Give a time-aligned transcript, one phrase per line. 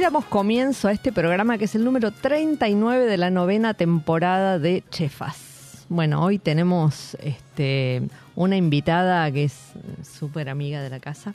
[0.00, 4.58] Así damos comienzo a este programa que es el número 39 de la novena temporada
[4.58, 5.84] de Chefas.
[5.90, 8.00] Bueno, hoy tenemos este,
[8.34, 9.58] una invitada que es
[10.02, 11.34] súper amiga de la casa.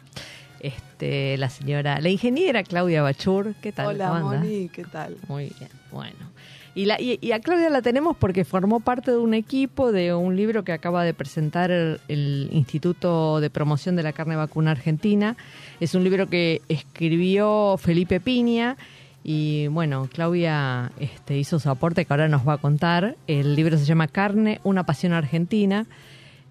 [0.62, 3.54] Este, la señora, la ingeniera Claudia Bachur.
[3.62, 3.86] ¿Qué tal?
[3.86, 4.14] Hola.
[4.14, 5.16] Moni, ¿qué tal?
[5.28, 6.35] Muy bien, bueno.
[6.76, 10.36] Y, la, y, a Claudia la tenemos porque formó parte de un equipo de un
[10.36, 15.38] libro que acaba de presentar el, Instituto de Promoción de la Carne Vacuna Argentina.
[15.80, 18.76] Es un libro que escribió Felipe Piña
[19.24, 23.16] y bueno, Claudia este, hizo su aporte que ahora nos va a contar.
[23.26, 25.88] El libro se llama Carne, una pasión argentina.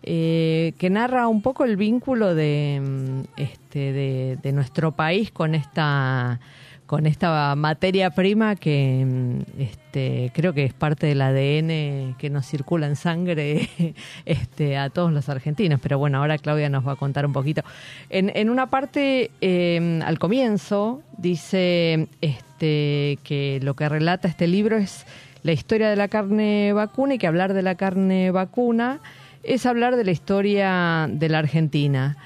[0.07, 6.41] eh, que narra un poco el vínculo de, mm, este, nuestro país con esta
[6.87, 12.47] con esta materia prima que mm, este, creo que es parte del ADN que nos
[12.47, 13.69] circula en sangre
[14.25, 15.81] este, a todos los argentinos.
[15.83, 17.63] Pero bueno, ahora Claudia nos va a contar un poquito.
[18.11, 24.77] En, en una parte, eh, al comienzo, dice este, que lo que relata este libro
[24.77, 25.07] es
[25.43, 29.01] la historia de la carne vacuna y que hablar de la carne vacuna
[29.43, 32.17] es hablar de la historia de la Argentina.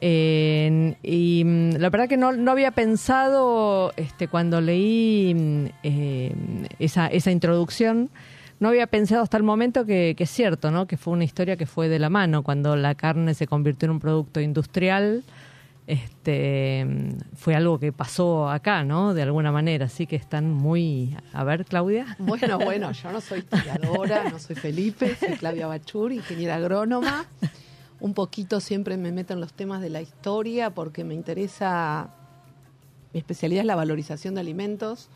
[0.00, 6.32] Eh, y mm, la verdad que no, no había pensado, este, cuando leí mm, eh,
[6.78, 8.10] esa, esa introducción,
[8.60, 10.86] no había pensado hasta el momento que, que es cierto, ¿no?
[10.86, 13.92] que fue una historia que fue de la mano, cuando la carne se convirtió en
[13.92, 15.24] un producto industrial,
[15.88, 19.14] este, mm, fue algo que pasó acá, ¿no?
[19.14, 21.16] De alguna manera, así que están muy...
[21.32, 22.14] A ver, Claudia.
[22.18, 27.26] Bueno, bueno, yo no soy tiradora, no soy Felipe, soy Claudia Bachur, ingeniera agrónoma.
[28.00, 32.10] Un poquito siempre me meto en los temas de la historia porque me interesa,
[33.12, 35.08] mi especialidad es la valorización de alimentos.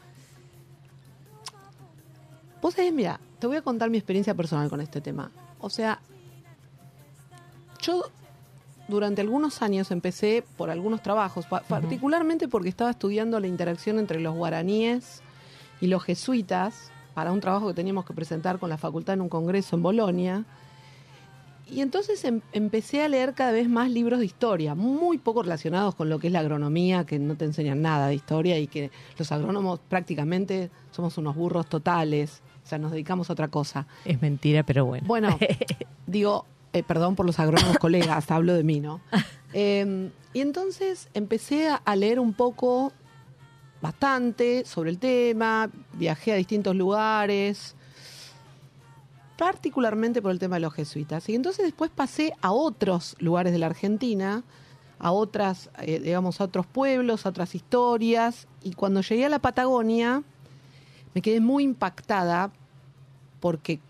[2.60, 5.31] Vos sabés, mira, te voy a contar mi experiencia personal con este tema.
[5.60, 6.00] O sea,
[7.81, 8.04] yo
[8.88, 14.21] durante algunos años empecé por algunos trabajos, pa- particularmente porque estaba estudiando la interacción entre
[14.21, 15.22] los guaraníes
[15.81, 19.28] y los jesuitas para un trabajo que teníamos que presentar con la facultad en un
[19.28, 20.44] congreso en Bolonia.
[21.72, 25.94] Y entonces em- empecé a leer cada vez más libros de historia, muy poco relacionados
[25.94, 28.91] con lo que es la agronomía, que no te enseñan nada de historia y que
[29.19, 33.87] los agrónomos prácticamente somos unos burros totales, o sea, nos dedicamos a otra cosa.
[34.05, 35.06] Es mentira, pero bueno.
[35.06, 35.38] Bueno,
[36.06, 36.44] digo,
[36.75, 39.00] eh, perdón por los agrónomos colegas, hablo de mí, ¿no?
[39.54, 42.91] Eh, y entonces empecé a, a leer un poco,
[43.83, 47.77] bastante, sobre el tema, viajé a distintos lugares,
[49.47, 51.28] particularmente por el tema de los jesuitas.
[51.28, 54.44] Y entonces después pasé a otros lugares de la Argentina,
[55.00, 59.41] a otras, eh, digamos, a otros pueblos, a otras historias, y cuando llegué a la
[59.41, 60.22] Patagonia,
[61.12, 62.53] me quedé muy impactada
[63.41, 63.80] porque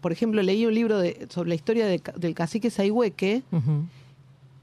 [0.00, 3.42] por ejemplo, leí un libro de, sobre la historia de del cacique Saihueque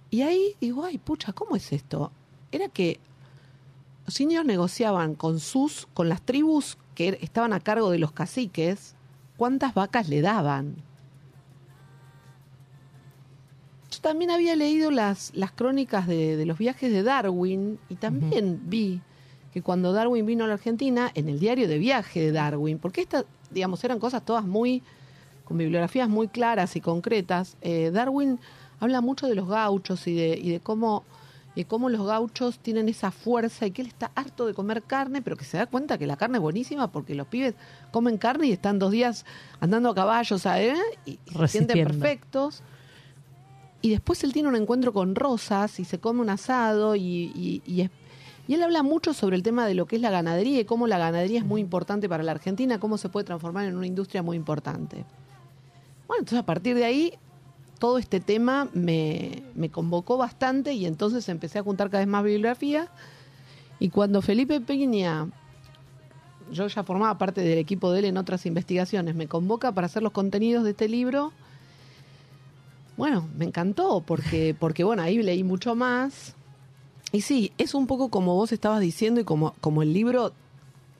[0.09, 2.09] y ahí digo, ay, pucha, ¿cómo es esto?
[2.51, 2.99] Era que
[4.07, 8.13] los indios negociaban con sus, con las tribus que er- estaban a cargo de los
[8.13, 8.94] caciques,
[9.37, 10.75] cuántas vacas le daban.
[13.91, 18.61] Yo también había leído las, las crónicas de, de los viajes de Darwin y también
[18.65, 19.01] vi
[19.55, 22.99] que cuando Darwin vino a la Argentina, en el diario de viaje de Darwin, porque
[22.99, 24.83] estas, digamos, eran cosas todas muy,
[25.45, 28.37] con bibliografías muy claras y concretas, eh, Darwin
[28.81, 31.05] habla mucho de los gauchos y de, y de cómo
[31.55, 35.21] y cómo los gauchos tienen esa fuerza y que él está harto de comer carne,
[35.21, 37.55] pero que se da cuenta que la carne es buenísima porque los pibes
[37.91, 39.25] comen carne y están dos días
[39.61, 40.77] andando a caballo, ¿sabes?
[41.05, 42.61] Y, y se sienten perfectos.
[43.81, 47.01] Y después él tiene un encuentro con Rosas y se come un asado y,
[47.35, 47.91] y- y es-
[48.47, 50.85] y él habla mucho sobre el tema de lo que es la ganadería y cómo
[50.85, 54.21] la ganadería es muy importante para la Argentina, cómo se puede transformar en una industria
[54.21, 54.97] muy importante.
[56.07, 57.13] Bueno, entonces a partir de ahí
[57.79, 62.23] todo este tema me, me convocó bastante y entonces empecé a juntar cada vez más
[62.23, 62.89] bibliografía.
[63.79, 65.27] Y cuando Felipe Peña,
[66.51, 70.03] yo ya formaba parte del equipo de él en otras investigaciones, me convoca para hacer
[70.03, 71.33] los contenidos de este libro,
[72.97, 76.35] bueno, me encantó porque, porque bueno, ahí leí mucho más.
[77.11, 80.33] Y sí, es un poco como vos estabas diciendo y como, como el libro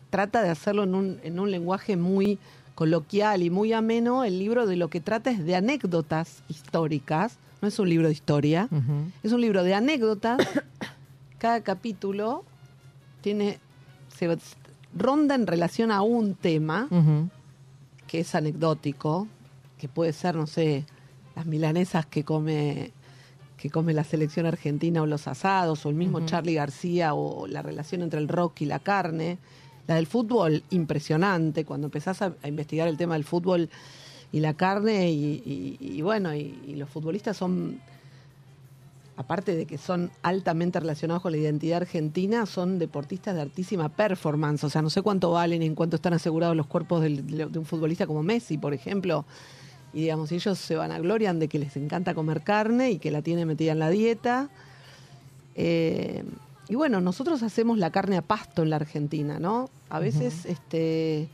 [0.09, 2.39] trata de hacerlo en un, en un lenguaje muy
[2.75, 7.69] coloquial y muy ameno, el libro de lo que trata es de anécdotas históricas, no
[7.69, 8.69] es un libro de historia,
[9.23, 10.37] es un libro de anécdotas.
[11.39, 12.43] Cada capítulo
[13.21, 13.59] tiene
[14.15, 14.37] se
[14.93, 16.87] ronda en relación a un tema
[18.07, 19.27] que es anecdótico,
[19.77, 20.85] que puede ser, no sé,
[21.35, 22.91] las milanesas que come
[23.57, 26.27] que come la selección argentina o los asados o el mismo Ujú.
[26.27, 29.39] Charlie García o la relación entre el rock y la carne.
[29.87, 33.69] La del fútbol, impresionante, cuando empezás a, investigar el tema del fútbol
[34.31, 37.79] y la carne y, bueno, y, los futbolistas son,
[39.15, 44.63] aparte de que son altamente relacionados con la identidad argentina, son deportistas de altísima performance,
[44.63, 48.07] o sea, no sé cuánto valen en cuánto están asegurados los cuerpos de un futbolista
[48.07, 49.25] como Messi, por ejemplo.
[49.95, 53.11] Y digamos, ellos se van a glorian de que les encanta comer carne y que
[53.11, 54.49] la tienen metida en la dieta.
[55.55, 56.25] Eh,
[56.67, 59.69] y bueno, nosotros hacemos la carne a pasto en la Argentina, ¿no?
[59.89, 61.29] A veces este,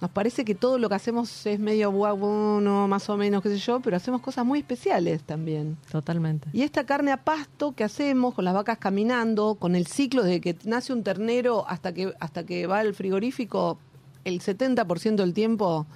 [0.00, 3.58] nos parece que todo lo que hacemos es medio bueno, más o menos, qué sé
[3.58, 5.76] yo, pero hacemos cosas muy especiales también.
[5.90, 6.48] Totalmente.
[6.52, 10.40] Y esta carne a pasto que hacemos con las vacas caminando, con el ciclo desde
[10.40, 13.78] que nace un ternero hasta que, hasta que va al frigorífico,
[14.24, 15.86] el 70% del tiempo,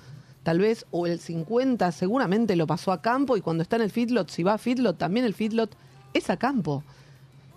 [0.43, 3.91] tal vez, o el 50% seguramente lo pasó a campo y cuando está en el
[3.91, 5.76] feedlot, si va a feedlot, también el feedlot
[6.14, 6.82] es a campo.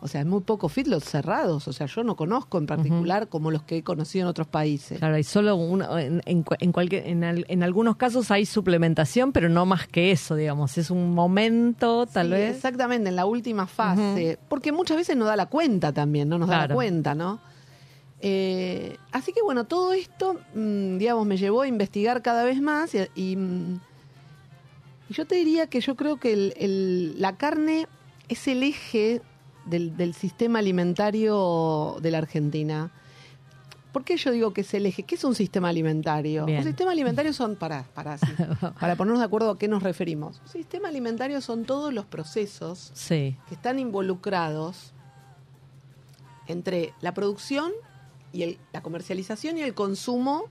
[0.03, 1.67] O sea, hay muy pocos feedlots cerrados.
[1.69, 5.00] O sea, yo no conozco en particular como los que he conocido en otros países.
[5.00, 9.31] Claro, hay solo una, en, en, en cualquier, en, al- en algunos casos hay suplementación,
[9.31, 10.77] pero no más que eso, digamos.
[10.77, 12.55] Es un momento, tal Sí, vez.
[12.57, 14.38] Exactamente, en la última fase.
[14.50, 16.75] Porque muchas veces no da la cuenta también, no nos da la Claro.
[16.75, 17.39] cuenta, ¿no?
[18.21, 22.94] Eh, así que bueno, todo esto, mm, digamos, me llevó a investigar cada vez más
[22.95, 23.79] y, y, mm,
[25.09, 27.88] y yo te diría que yo creo que el- el- la carne
[28.29, 29.21] es el eje
[29.65, 32.92] del, del sistema alimentario de la Argentina.
[33.92, 35.04] ¿Por qué yo digo que es el eje?
[35.04, 36.45] ¿Qué es un sistema alimentario?
[36.45, 36.60] Bien.
[36.60, 38.25] Un sistema alimentario son, para, para, sí,
[38.80, 40.42] para ponernos de acuerdo a qué nos referimos.
[40.45, 44.94] Un sistema alimentario son todos los procesos Sí, que están involucrados
[46.48, 47.71] entre la producción
[48.31, 50.45] y el- la comercialización y el consumo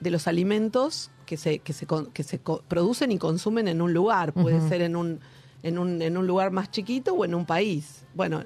[0.00, 4.32] de los alimentos que se, que se, que se producen y consumen en un lugar.
[4.32, 5.20] Puede ser en un,
[5.62, 8.04] en, un, en un lugar más chiquito o en un país.
[8.14, 8.42] Bueno,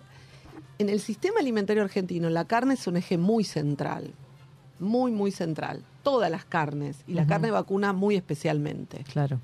[0.79, 4.13] en el sistema alimentario argentino la carne es un eje muy central,
[4.79, 5.85] muy, muy central.
[6.03, 9.41] Todas las carnes y la carne vacuna muy especialmente claro.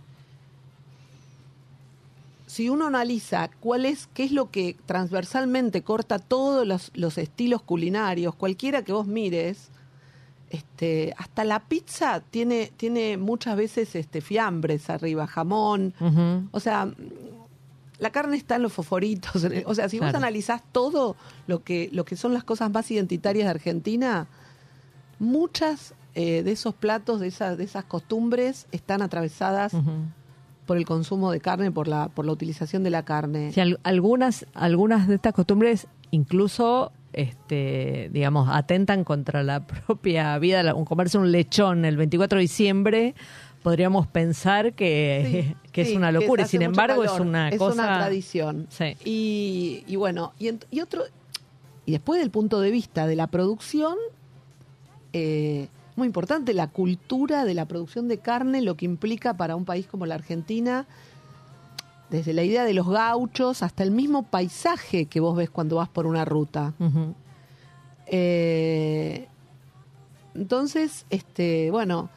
[2.46, 7.62] si uno analiza cuál es, qué es lo que transversalmente corta todos los, los estilos
[7.62, 9.70] culinarios, cualquiera que vos mires,
[10.50, 15.94] este, hasta la pizza tiene, tiene muchas veces este, fiambres arriba, jamón.
[16.50, 16.92] O sea,
[18.00, 19.44] la carne está en los fosforitos.
[19.44, 21.16] en el- o sea, si vos analizás todo
[21.46, 24.26] lo que, lo que son las cosas más identitarias de Argentina,
[25.18, 29.72] muchas eh, de esos platos, de esas, de esas costumbres, están atravesadas
[30.66, 33.52] por el consumo de carne, por la, por la utilización de la carne.
[33.52, 40.74] Sí, al- algunas, algunas de estas costumbres incluso, este, digamos, atentan contra la propia vida.
[40.74, 43.14] Un- comerse un lechón el 24 de diciembre,
[43.62, 46.44] podríamos pensar que, Sí, que es sí, una locura.
[46.44, 47.74] Y sin embargo, es una es cosa.
[47.74, 48.66] una tradición.
[48.70, 48.96] Sí.
[49.04, 51.04] Y, y bueno, y, otro,
[51.86, 53.96] y después del punto de vista de la producción,
[55.12, 59.64] eh, muy importante la cultura de la producción de carne, lo que implica para un
[59.64, 60.86] país como la Argentina,
[62.08, 65.88] desde la idea de los gauchos hasta el mismo paisaje que vos ves cuando vas
[65.88, 66.74] por una ruta.
[68.06, 69.28] Eh,
[70.34, 72.10] entonces, este, bueno,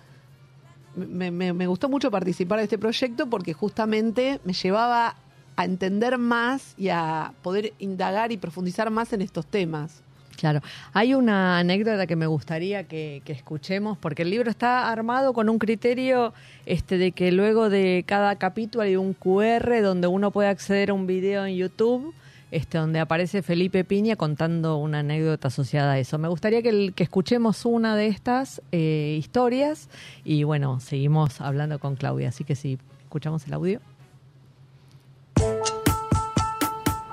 [0.96, 5.16] me, me- me gustó mucho participar de este proyecto porque justamente me llevaba
[5.56, 10.02] a entender más y a poder indagar y profundizar más en estos temas.
[10.36, 10.62] Claro,
[10.94, 15.48] hay una anécdota que me gustaría que, que escuchemos, porque el libro está armado con
[15.48, 16.34] un criterio
[16.66, 20.94] este, de que luego de cada capítulo hay un QR donde uno puede acceder a
[20.96, 22.14] un video en YouTube,
[22.54, 26.18] este, donde aparece Felipe Piña contando una anécdota asociada a eso.
[26.18, 29.90] Me gustaría que, escuchemos una de estas eh, historias
[30.24, 33.80] y bueno, seguimos hablando con Claudia, así que si escuchamos el audio.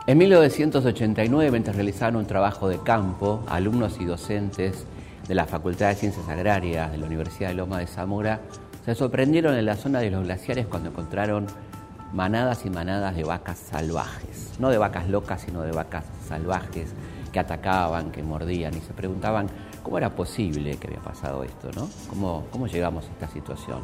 [0.07, 4.85] En 1989, mientras realizaban un trabajo de campo, alumnos y docentes
[5.27, 8.41] de la Facultad de Ciencias Agrarias de la Universidad de Loma de Zamora
[8.85, 11.47] Se sorprendieron en la zona de los glaciares cuando encontraron
[12.13, 16.93] manadas y manadas de vacas salvajes, no de vacas locas, sino de vacas salvajes
[17.33, 19.49] que atacaban, que mordían y se preguntaban
[19.83, 21.89] cómo era posible que había pasado esto, ¿no?
[22.09, 23.81] ¿Cómo, llegamos a esta situación?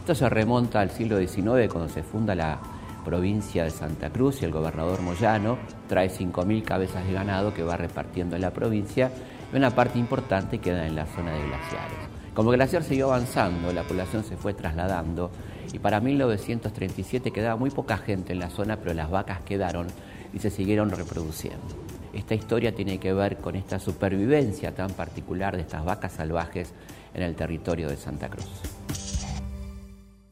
[0.00, 2.58] Esto se remonta al siglo XIX cuando se funda la
[3.04, 5.58] provincia de Santa Cruz y el gobernador Moyano
[5.88, 9.10] trae 5.000 cabezas de ganado que va repartiendo en la provincia
[9.52, 11.98] y una parte importante queda en la zona de glaciares.
[12.34, 15.30] Como el glaciar siguió avanzando, la población se fue trasladando
[15.72, 19.86] y para 1937 quedaba muy poca gente en la zona, pero las vacas quedaron
[20.32, 21.66] y se siguieron reproduciendo.
[22.12, 26.72] Esta historia tiene que ver con esta supervivencia tan particular de estas vacas salvajes
[27.14, 28.48] en el territorio de Santa Cruz.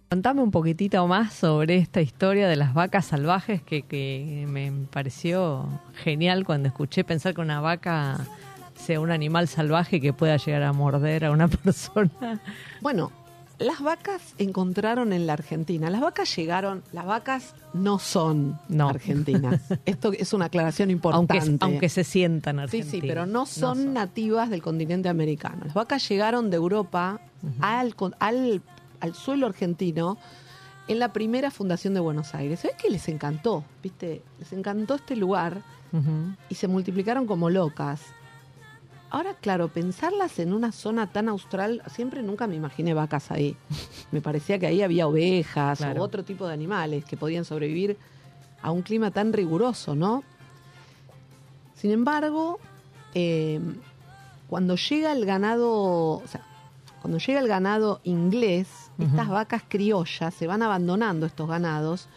[0.08, 5.68] Contame un poquitito más sobre esta historia de las vacas salvajes que, que me pareció
[5.94, 8.18] genial cuando escuché pensar que una vaca
[8.76, 12.40] sea un animal salvaje que pueda llegar a morder a una persona.
[12.80, 13.10] Bueno,
[13.58, 15.88] las vacas encontraron en la Argentina.
[15.90, 18.88] Las vacas llegaron, las vacas no son No.
[18.88, 19.60] argentinas.
[19.86, 21.38] Esto es una aclaración importante.
[21.38, 22.90] Aunque, aunque se sientan Sí, argentinas.
[22.90, 25.62] sí, pero no son, nativas del continente americano.
[25.64, 27.20] Las vacas llegaron de Europa
[27.60, 28.62] al, al,
[29.00, 30.18] al suelo argentino
[30.88, 32.60] en la primera fundación de Buenos Aires.
[32.60, 33.64] ¿Sabes qué les encantó?
[33.82, 34.22] ¿Viste?
[34.38, 35.62] Les encantó este lugar
[36.50, 38.02] y se multiplicaron como locas.
[39.10, 43.56] Ahora, claro, pensarlas en una zona tan austral, siempre nunca me imaginé vacas ahí.
[44.10, 46.00] Me parecía que ahí había ovejas Claro.
[46.00, 47.96] o otro tipo de animales que podían sobrevivir
[48.62, 50.24] a un clima tan riguroso, ¿no?
[51.74, 52.58] Sin embargo,
[53.14, 53.60] eh,
[54.48, 56.42] cuando llega el ganado, o sea,
[57.00, 62.08] cuando llega el ganado inglés, estas vacas criollas se van abandonando estos ganados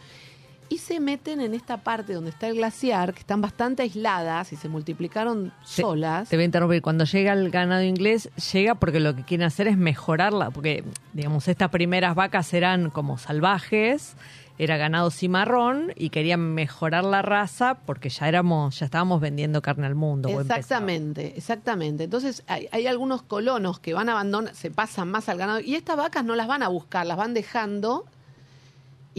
[0.69, 4.55] y se meten en esta parte donde está el glaciar, que están bastante aisladas y
[4.55, 6.29] se multiplicaron Te- solas.
[6.29, 6.81] Te voy a interrumpir.
[6.81, 10.51] Cuando llega el ganado inglés, llega porque lo que quieren hacer es mejorarla.
[10.51, 10.83] Porque,
[11.13, 14.15] digamos, estas primeras vacas eran como salvajes,
[14.59, 19.87] era ganado cimarrón y querían mejorar la raza porque ya éramos, ya estábamos vendiendo carne
[19.87, 20.27] al mundo.
[20.29, 22.03] Exactamente, exactamente.
[22.03, 25.75] Entonces hay, hay algunos colonos que van a abandonar, se pasan más al ganado y
[25.75, 28.05] estas vacas no las van a buscar, las van dejando.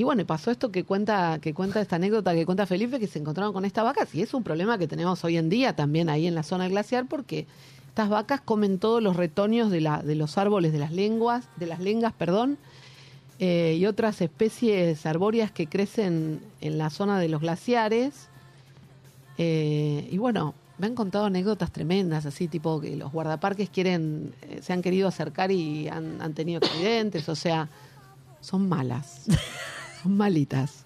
[0.00, 3.18] Y bueno, pasó esto que cuenta, que cuenta esta anécdota que cuenta Felipe, que se
[3.18, 6.26] encontraron con estas vacas, y es un problema que tenemos hoy en día también ahí
[6.26, 7.46] en la zona glaciar, porque
[7.88, 12.14] estas vacas comen todos los retoños de, los árboles de las lenguas, de las lengas,
[12.14, 12.56] perdón,
[13.40, 18.28] eh, y otras especies arbóreas que crecen en la zona de los glaciares.
[19.36, 24.60] Eh, y bueno, me han contado anécdotas tremendas, así tipo que los guardaparques quieren, eh,
[24.62, 27.68] se han querido acercar y han tenido accidentes, o sea,
[28.40, 29.26] son malas,
[30.02, 30.84] son malitas.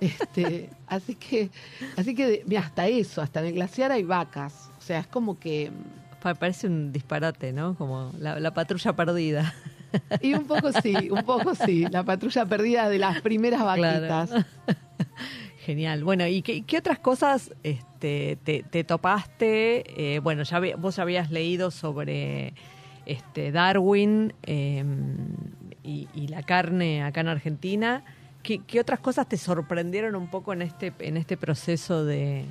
[0.00, 1.50] Este, así que,
[1.96, 4.70] así que, mira, hasta eso, hasta en el glaciar hay vacas.
[4.78, 5.70] O sea, es como que,
[6.20, 7.74] Pa- Parece un disparate, ¿no?
[7.74, 9.54] Como la, la patrulla perdida.
[10.20, 14.00] y un poco sí, un poco sí, la patrulla perdida de las primeras Claro.
[14.06, 14.46] vaquitas.
[15.64, 16.02] Genial.
[16.04, 20.14] Bueno, ¿y qué, qué otras cosas este, te, te topaste?
[20.14, 22.54] Eh, bueno, ya vos habías leído sobre
[23.06, 24.84] este, Darwin eh,
[25.84, 28.04] y, y la carne acá en Argentina.
[28.42, 32.44] ¿Qué, qué otras cosas te sorprendieron un poco en este, en este proceso de...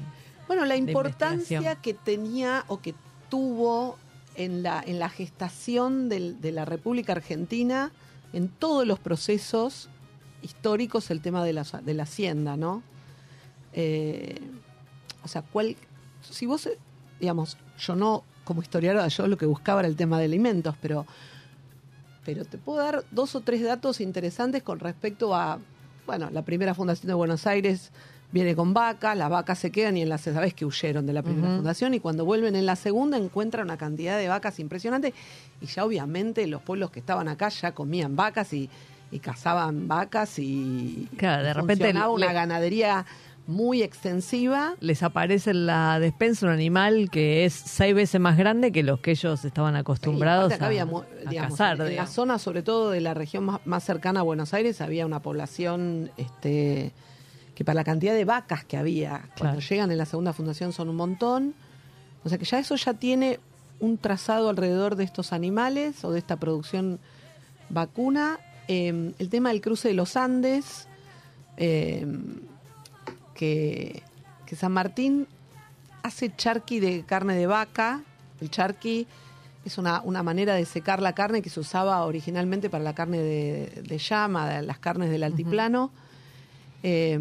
[0.47, 2.93] Bueno, la importancia que tenía o que
[3.29, 3.97] tuvo
[4.35, 7.91] en la, en la gestación del- de la República Argentina,
[8.33, 9.89] en todos los procesos
[10.41, 12.81] históricos, el tema de la, de la hacienda, ¿no?
[13.73, 14.39] Eh,
[15.23, 15.75] o sea, cuál,
[16.21, 16.77] si vos, eh,
[17.19, 21.05] digamos, yo no, como historiadora, yo lo que buscaba era el tema de alimentos, pero,
[22.25, 25.59] pero te puedo dar dos o tres datos interesantes con respecto a,
[26.05, 27.91] bueno, la primera fundación de Buenos Aires
[28.31, 31.21] viene con vacas, las vacas se quedan y en la sabes que huyeron de la
[31.21, 35.13] primera fundación y cuando vuelven en la segunda encuentran una cantidad de vacas impresionante
[35.59, 38.69] y ya obviamente los pueblos que estaban acá ya comían vacas y,
[39.11, 43.05] y cazaban vacas y Claro, de repente funcionaba una le- ganadería
[43.47, 48.71] muy extensiva Les aparece en la despensa un animal que es seis veces más grande
[48.71, 51.81] que los que ellos estaban acostumbrados Sí, aparte acá a, había a digamos, cazar.
[51.87, 55.05] en la zona, sobre todo de la región más, más cercana a Buenos Aires, había
[55.05, 56.91] una población este,
[57.55, 59.59] que para la cantidad de vacas que había, cuando Claro.
[59.59, 61.53] llegan en la segunda fundación son un montón.
[62.23, 63.39] O sea que ya eso ya tiene
[63.79, 66.99] un trazado alrededor de estos animales o de esta producción
[67.69, 68.39] vacuna.
[68.67, 70.87] Eh, el tema del cruce de los Andes,
[71.57, 72.05] eh,
[73.41, 74.03] que,
[74.45, 75.25] que San Martín
[76.03, 78.03] hace charqui de carne de vaca.
[78.39, 79.07] El charqui
[79.65, 83.17] es una, una manera de secar la carne que se usaba originalmente para la carne
[83.17, 85.89] de, de llama, de las carnes del altiplano.
[86.83, 87.19] Eh,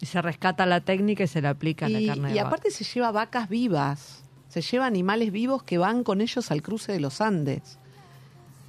[0.00, 2.46] Y se rescata la técnica y se le aplica a la carne de y vaca.
[2.48, 6.92] aparte se lleva vacas vivas, se lleva animales vivos que van con ellos al cruce
[6.92, 7.78] de los Andes.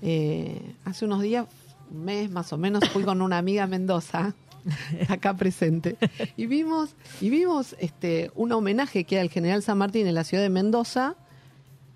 [0.02, 1.46] Eh, hace unos días,
[1.92, 4.34] un mes más o menos, fui con una amiga a Mendoza,
[5.10, 5.98] acá presente,
[6.38, 10.44] y vimos, y vimos este, un homenaje que al general San Martín en la ciudad
[10.44, 11.16] de Mendoza,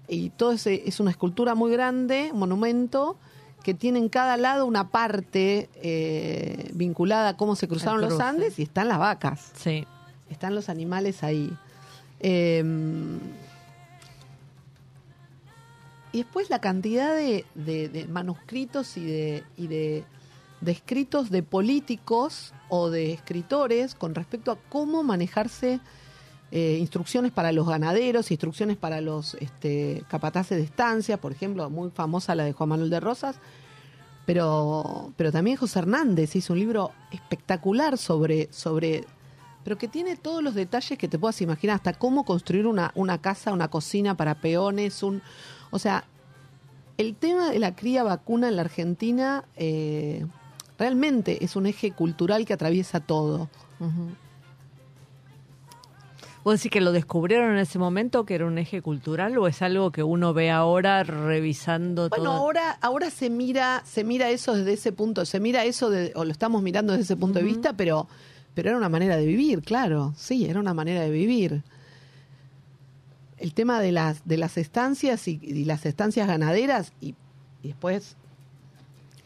[0.08, 3.18] y todo ese, es una escultura muy grande, un monumento,
[3.64, 8.20] que tiene en cada lado una parte eh, vinculada a cómo se cruzaron los.
[8.20, 9.86] Andes y están las vacas, Sí.
[10.30, 11.52] están los animales ahí.
[12.22, 12.64] Eh,
[16.12, 20.04] y después la cantidad de, de- de manuscritos y de, y de,
[20.62, 25.80] de escritos de políticos o de escritores con respecto a cómo manejarse
[26.52, 31.92] eh, instrucciones para los ganaderos, instrucciones para los este, capataces de estancia, por ejemplo, muy
[31.92, 33.36] famosa la de Juan Manuel de Rosas,
[34.26, 39.06] pero, pero también José Hernández hizo un libro espectacular sobre, sobre,
[39.64, 43.22] pero que tiene todos los detalles que te puedas imaginar, hasta cómo construir una, una
[43.22, 45.22] casa, una cocina para peones, un,
[45.70, 46.04] o sea,
[46.98, 50.26] el tema de la cría vacuna en la Argentina eh,
[50.80, 53.50] realmente es un eje cultural que atraviesa todo.
[56.44, 59.62] ¿Vos decís que lo descubrieron en ese momento que era un eje cultural o es
[59.62, 62.34] algo que uno ve ahora revisando Bueno, todo?
[62.34, 66.24] ahora, ahora se mira, se mira eso desde ese punto, se mira eso de- o
[66.24, 68.08] lo estamos mirando desde ese punto de vista, pero,
[68.56, 71.62] pero era una manera de vivir, claro, sí, era una manera de vivir.
[73.38, 77.16] El tema de las, de las estancias y, y las estancias ganaderas y,
[77.64, 78.16] y después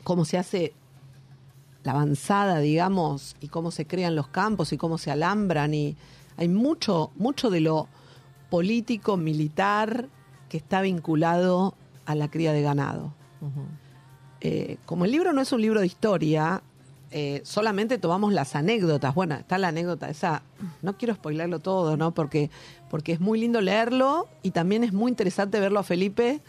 [0.04, 0.74] cómo se hace
[1.84, 5.96] la avanzada, digamos, y cómo se crean los campos y cómo se alambran y
[6.38, 7.88] hay mucho, mucho de lo
[8.50, 10.08] político, militar,
[10.50, 11.76] que está vinculado
[12.06, 13.14] a la cría de ganado.
[14.42, 16.62] Eh, como el libro no es un libro de historia,
[17.12, 19.14] eh, solamente tomamos las anécdotas.
[19.14, 20.44] Bueno, está la anécdota esa,
[20.82, 22.14] no quiero spoilerlo todo, ¿no?
[22.14, 22.50] Porque,
[22.90, 26.42] porque es muy lindo leerlo y también es muy interesante verlo a Felipe.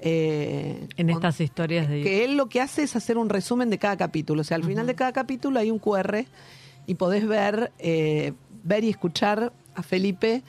[0.00, 2.02] Eh, En estas historias de...
[2.02, 4.40] que él lo que hace es hacer un resumen de cada capítulo.
[4.42, 6.24] O sea, al final de cada capítulo hay un QR
[6.86, 8.32] y podés ver, eh,
[8.64, 10.42] ver y escuchar a Felipe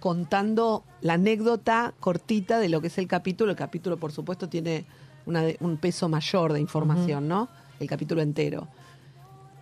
[0.00, 3.50] contando la anécdota cortita de lo que es el capítulo.
[3.50, 4.84] El capítulo, por supuesto, tiene
[5.26, 7.48] una de- un peso mayor de información, ¿no?
[7.78, 8.68] El capítulo entero.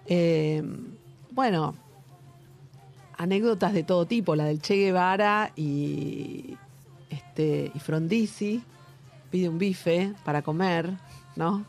[0.06, 0.62] Eh,
[1.32, 1.74] bueno,
[3.16, 6.56] anécdotas de todo tipo, la del Che Guevara y,
[7.10, 8.62] este, y Frondizi,
[9.30, 10.90] pide un bife para comer,
[11.36, 11.64] ¿no?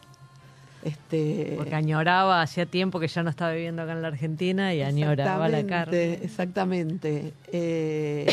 [0.84, 4.82] Este, Porque añoraba, hacía tiempo que ya no estaba viviendo acá en la Argentina y
[4.82, 6.13] añoraba la carne.
[6.13, 7.34] Exactamente.
[7.52, 8.26] Eh,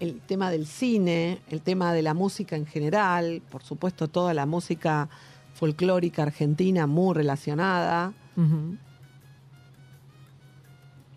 [0.00, 4.46] el tema del cine, el tema de la música en general, por supuesto toda la
[4.46, 5.08] música
[5.54, 8.12] folclórica argentina muy relacionada.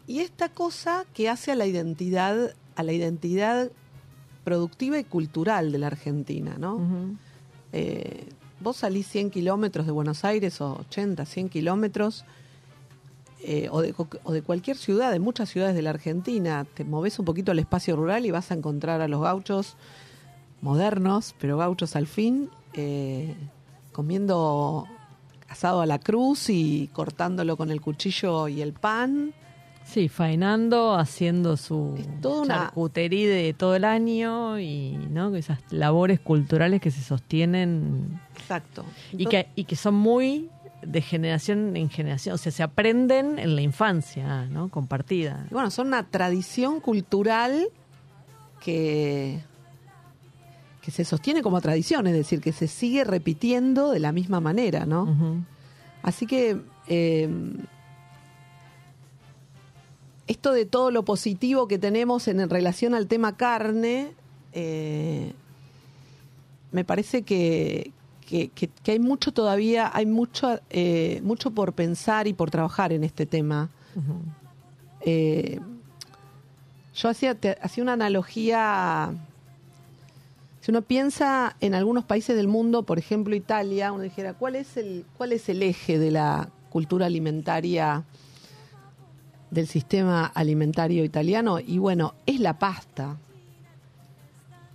[0.08, 3.72] Y esta cosa que hace a la identidad, a la identidad
[4.48, 6.80] productiva y cultural de la Argentina, ¿no?
[7.74, 8.30] Eh,
[8.62, 12.24] vos salís 100 kilómetros de Buenos Aires o 80, 100 kilómetros,
[13.44, 17.20] eh, o, de, o de cualquier ciudad, de muchas ciudades de la Argentina, te moves
[17.20, 19.76] un poquito al espacio rural y vas a encontrar a los gauchos
[20.62, 23.36] modernos, pero gauchos al fin, eh,
[23.92, 24.88] comiendo
[25.50, 29.34] asado a la cruz y cortándolo con el cuchillo y el pan.
[29.88, 35.34] Sí, faenando, haciendo su Es toda una- charcutería de todo el año y ¿no?
[35.36, 38.84] esas labores culturales que se sostienen Exacto.
[39.14, 40.50] y que, y que son muy
[40.82, 44.70] de generación en generación, o sea, se aprenden en la infancia, ¿no?
[44.70, 45.46] Compartida.
[45.50, 47.70] Y bueno, son una tradición cultural
[48.64, 49.40] que,
[50.82, 54.86] que se sostiene como tradición, es decir, que se sigue repitiendo de la misma manera,
[54.86, 55.44] ¿no?
[56.04, 57.30] Así que eh,
[60.28, 64.12] esto de todo lo positivo que tenemos en, relación al tema carne,
[64.54, 65.34] eh,
[66.72, 67.92] me parece que,
[68.28, 72.92] que- que- que hay mucho todavía, hay mucho, eh, mucho por pensar y por trabajar
[72.94, 73.70] en este tema.
[75.02, 75.60] Eh,
[76.96, 79.14] yo hacía, hacía una analogía.
[80.62, 84.76] Si uno piensa en algunos países del mundo, por ejemplo Italia, uno dijera, ¿cuál es
[84.76, 88.04] el, cuál es el eje de la cultura alimentaria
[89.52, 91.60] del sistema alimentario italiano?
[91.60, 93.18] Y bueno, es la pasta.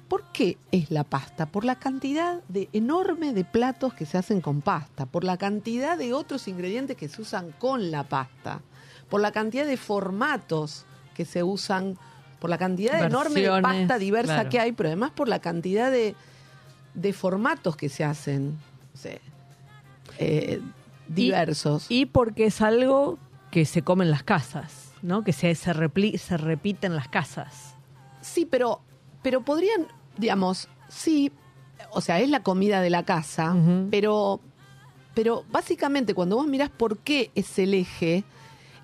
[0.08, 1.46] ¿Por qué es la pasta?
[1.46, 5.96] Por la cantidad de enorme de platos que se hacen con pasta, por la cantidad
[5.96, 8.60] de otros ingredientes que se usan con la pasta,
[9.08, 11.96] por la cantidad de formatos que se usan,
[12.40, 14.50] por la cantidad de enorme de pasta diversa claro.
[14.50, 16.14] que hay, pero además por la cantidad de,
[16.94, 18.58] de formatos que se hacen
[18.94, 19.18] o sea,
[20.18, 20.60] eh,
[21.08, 21.86] diversos.
[21.88, 23.18] Y porque es algo
[23.52, 25.22] que se come en las casas, ¿no?
[25.22, 27.76] Que se, se, repli- se repite en las casas.
[28.20, 28.80] Sí, pero,
[29.22, 29.86] pero podrían,
[30.16, 31.30] digamos, sí,
[31.92, 33.54] o sea, es la comida de la casa,
[33.90, 34.40] pero,
[35.14, 38.24] pero básicamente cuando vos mirás por qué es el eje,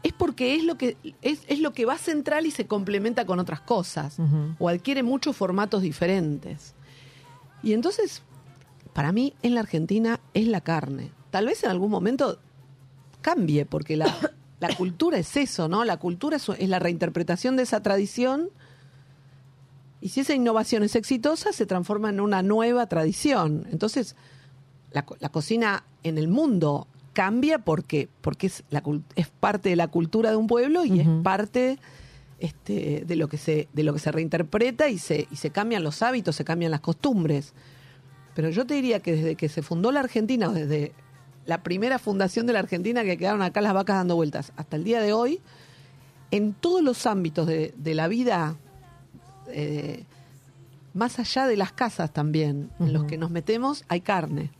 [0.02, 3.40] es porque es lo que es, es lo que va central y se complementa con
[3.40, 4.18] otras cosas
[4.59, 6.74] o adquiere muchos formatos diferentes.
[7.62, 8.22] Y entonces,
[8.92, 11.11] para mí, en la Argentina es la carne.
[11.31, 12.38] Tal vez en algún momento
[13.22, 14.14] cambie, porque la,
[14.61, 15.85] la cultura es eso, ¿no?
[15.85, 18.51] La cultura es, es la reinterpretación de esa tradición.
[20.01, 23.66] Y si esa innovación es exitosa, se transforma en una nueva tradición.
[23.71, 24.16] Entonces,
[24.92, 26.87] la, la cocina en el mundo
[27.18, 28.81] cambia porque, porque es, la,
[29.16, 31.81] es parte de la cultura de un pueblo y es parte
[32.38, 35.83] este, de, lo que se, de lo que se reinterpreta y se, y se cambian
[35.83, 37.55] los hábitos, se cambian las costumbres.
[38.37, 40.92] Pero yo te diría que desde que se fundó la Argentina, o desde
[41.49, 44.85] la primera fundación de la Argentina, que quedaron acá las vacas dando vueltas, hasta el
[44.85, 45.41] día de hoy,
[46.31, 48.57] en todos los ámbitos de, de la vida,
[49.49, 50.05] eh,
[50.93, 54.51] más allá de las casas también, en los que nos metemos, hay carne.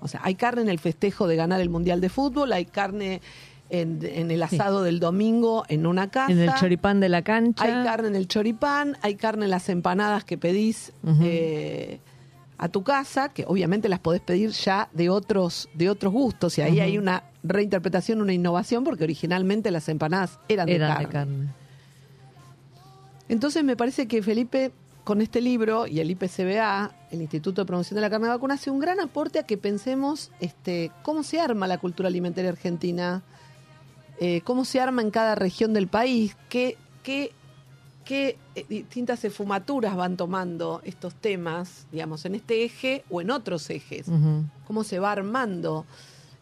[0.00, 3.20] O sea, hay carne en el festejo de ganar el Mundial de Fútbol, hay carne
[3.68, 6.32] en, en el asado del domingo en una casa.
[6.32, 7.62] En el choripán de la cancha.
[7.62, 12.00] Hay carne en el choripán, hay carne en las empanadas que pedís eh,
[12.58, 16.62] a tu casa, que obviamente las podés pedir ya de otros, de otros gustos, y
[16.62, 21.12] ahí hay una reinterpretación, una innovación, porque originalmente las empanadas eran, Eran de, de carne.
[21.12, 21.62] carne.
[23.28, 24.72] Entonces me parece que Felipe,
[25.04, 28.54] con este libro y el IPCBA, el Instituto de Promoción de la Carne de Vacuna,
[28.54, 33.22] hace un gran aporte a que pensemos este, cómo se arma la cultura alimentaria argentina,
[34.20, 37.32] eh, cómo se arma en cada región del país, qué, qué,
[38.04, 43.68] qué eh, distintas esfumaturas van tomando estos temas, digamos, en este eje o en otros
[43.70, 44.06] ejes
[44.66, 45.84] cómo se va armando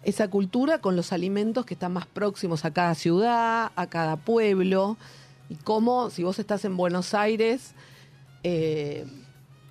[0.02, 4.96] esa cultura con los alimentos que están más próximos a cada ciudad, a cada pueblo,
[5.48, 7.74] y cómo si vos estás en Buenos Aires,
[8.42, 9.06] eh,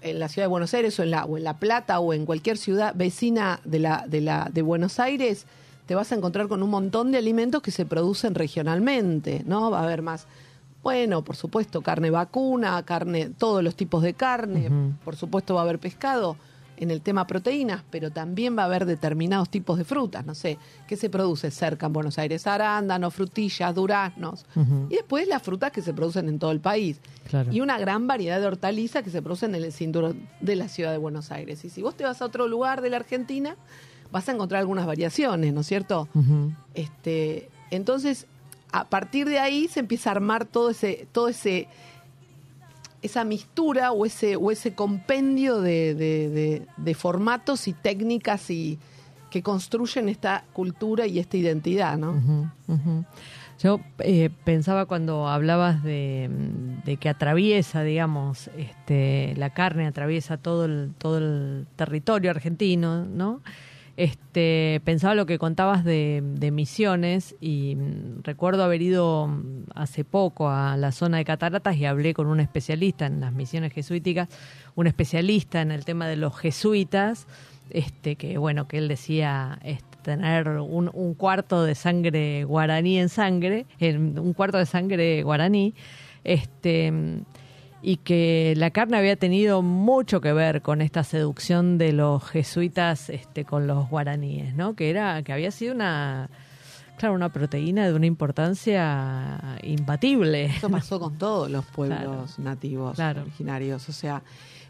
[0.01, 2.25] en la ciudad de Buenos Aires o en la, o en la Plata o en
[2.25, 5.45] cualquier ciudad vecina de, la, de, la, de Buenos Aires,
[5.87, 9.71] te vas a encontrar con un montón de alimentos que se producen regionalmente, ¿no?
[9.71, 10.27] Va a haber más,
[10.83, 14.69] bueno, por supuesto, carne vacuna, carne, todos los tipos de carne,
[15.03, 16.37] por supuesto va a haber pescado
[16.77, 20.57] en el tema proteínas, pero también va a haber determinados tipos de frutas, no sé,
[20.87, 22.47] ¿qué se produce cerca en Buenos Aires?
[22.47, 24.45] Arándanos, frutillas, duraznos,
[24.89, 27.01] y después las frutas que se producen en todo el país.
[27.29, 27.51] Claro.
[27.51, 30.93] Y una gran variedad de hortalizas que se producen en el cinturón de la ciudad
[30.93, 31.65] de Buenos Aires.
[31.65, 33.57] Y si vos te vas a otro lugar de la Argentina,
[34.09, 36.07] vas a encontrar algunas variaciones, ¿no es cierto?
[36.73, 38.25] Este, entonces,
[38.71, 41.67] a partir de ahí se empieza a armar todo ese, todo ese,
[43.01, 45.95] esa mistura o ese, o ese compendio de,
[46.77, 48.77] de- formatos y técnicas y
[49.29, 52.51] que construyen esta cultura y esta identidad, ¿no?
[53.61, 60.93] Yo eh, pensaba cuando hablabas de que atraviesa, digamos, este, la carne atraviesa todo el,
[60.97, 63.41] todo el territorio argentino, ¿no?
[63.99, 66.21] Este, pensaba lo que contabas de,
[66.53, 71.83] Misiones y mm, recuerdo haber ido mm, hace poco a la zona de Cataratas y
[71.85, 74.29] hablé con un especialista en las misiones jesuíticas,
[74.75, 77.27] un especialista en el tema de los jesuitas,
[77.71, 83.09] este, que bueno, que él decía este, tener un, un cuarto de sangre guaraní en
[83.09, 85.73] sangre, en un cuarto de sangre guaraní,
[86.23, 86.93] este
[87.81, 93.09] y que la carne había tenido mucho que ver con esta seducción de los jesuitas
[93.09, 94.75] este, con los guaraníes, ¿no?
[94.75, 96.29] Que era, que había sido una,
[96.97, 100.45] claro, una proteína de una importancia imbatible.
[100.47, 102.25] Eso pasó con todos los pueblos Claro.
[102.37, 103.21] nativos Claro.
[103.21, 103.87] originarios.
[103.87, 104.23] O sea,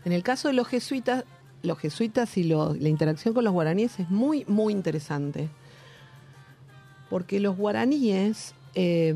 [0.05, 1.23] en el caso de los jesuitas,
[1.63, 5.49] los jesuitas y lo- la interacción con los guaraníes es muy, muy interesante.
[7.09, 9.15] Porque los guaraníes, eh,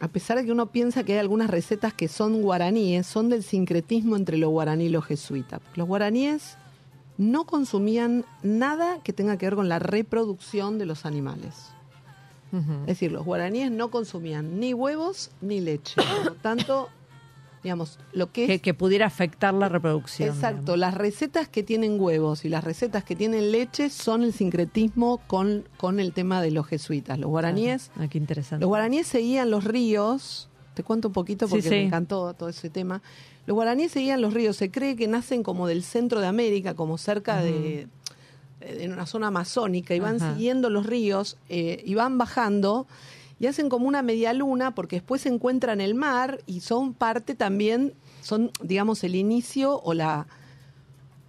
[0.00, 3.42] a pesar de que uno piensa que hay algunas recetas que son guaraníes, son del
[3.42, 5.60] sincretismo entre los guaraní y los jesuitas.
[5.74, 6.56] Los guaraníes
[7.18, 11.70] no consumían nada que tenga que ver con la reproducción de los animales.
[12.82, 15.94] Es decir, los guaraníes no consumían ni huevos ni leche.
[15.96, 16.90] Por lo tanto,
[17.62, 18.48] digamos, lo que es...
[18.48, 20.28] que, que pudiera afectar la reproducción.
[20.28, 20.78] Exacto, digamos.
[20.80, 25.68] las recetas que tienen huevos y las recetas que tienen leche son el sincretismo con,
[25.76, 27.18] con el tema de los jesuitas.
[27.18, 28.60] Los guaraníes, Ah, qué interesante.
[28.62, 31.70] los guaraníes seguían los ríos, te cuento un poquito porque sí.
[31.70, 33.02] me encantó todo ese tema.
[33.46, 36.96] Los guaraníes seguían los ríos, se cree que nacen como del centro de América, como
[36.98, 37.88] cerca de
[38.60, 40.34] en una zona amazónica y van Ajá.
[40.34, 42.86] siguiendo los ríos eh, y van bajando
[43.42, 47.34] y hacen como una media luna porque después se encuentran el mar y son parte
[47.34, 50.26] también, son digamos el inicio o la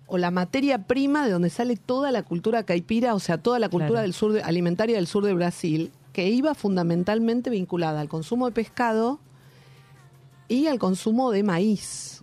[0.06, 3.68] o la materia prima de donde sale toda la cultura caipira, o sea, toda la
[3.70, 4.02] cultura Claro.
[4.04, 8.52] del sur de- alimentaria del sur de Brasil, que iba fundamentalmente vinculada al consumo de
[8.52, 9.20] pescado
[10.48, 12.22] y al consumo de maíz.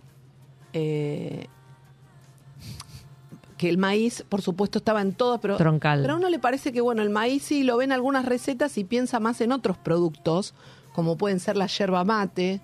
[0.71, 1.47] Eh,
[3.61, 6.01] que el maíz, por supuesto, estaba en todo, pero, Troncal.
[6.01, 8.75] pero a uno le parece que, bueno, el maíz sí lo ve en algunas recetas
[8.79, 10.55] y piensa más en otros productos,
[10.93, 12.59] como pueden ser la yerba mate,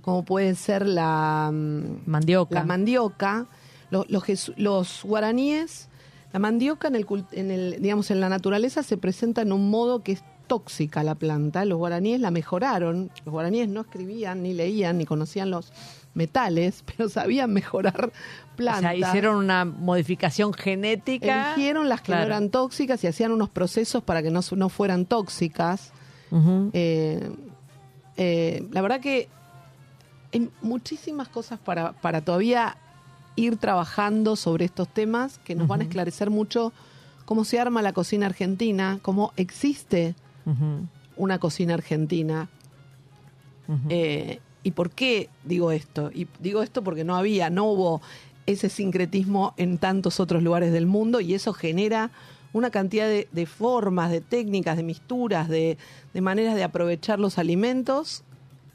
[0.00, 2.54] como puede ser la, mm, Mandioca.
[2.54, 3.46] la mandioca.
[3.90, 5.90] Los, los, los guaraníes,
[6.32, 10.02] la mandioca en el, en el, digamos, en la naturaleza se presenta en un modo
[10.02, 11.66] que es tóxica la planta.
[11.66, 13.10] Los guaraníes la mejoraron.
[13.26, 15.74] Los guaraníes no escribían, ni leían, ni conocían los
[16.18, 18.10] metales, pero sabían mejorar
[18.52, 18.80] o plantas.
[18.82, 21.52] sea, hicieron una modificación genética.
[21.54, 22.20] Eligieron las que Claro.
[22.22, 25.92] no eran tóxicas y hacían unos procesos para que no, no fueran tóxicas.
[26.74, 27.30] Eh,
[28.18, 29.28] eh, la verdad que
[30.34, 32.76] hay muchísimas cosas para, para todavía
[33.36, 36.72] ir trabajando sobre estos temas que nos van a esclarecer mucho
[37.24, 40.14] cómo se arma la cocina argentina, cómo existe
[41.16, 42.48] una cocina argentina.
[43.88, 46.10] Eh, ¿Y por qué digo esto?
[46.12, 48.02] Y digo esto porque no había, no hubo
[48.46, 52.10] ese sincretismo en tantos otros lugares del mundo y eso genera
[52.52, 55.76] una cantidad de, formas, de técnicas, de misturas, de,
[56.14, 58.24] maneras de aprovechar los alimentos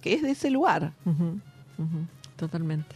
[0.02, 0.93] que es de ese lugar.
[2.36, 2.96] Totalmente.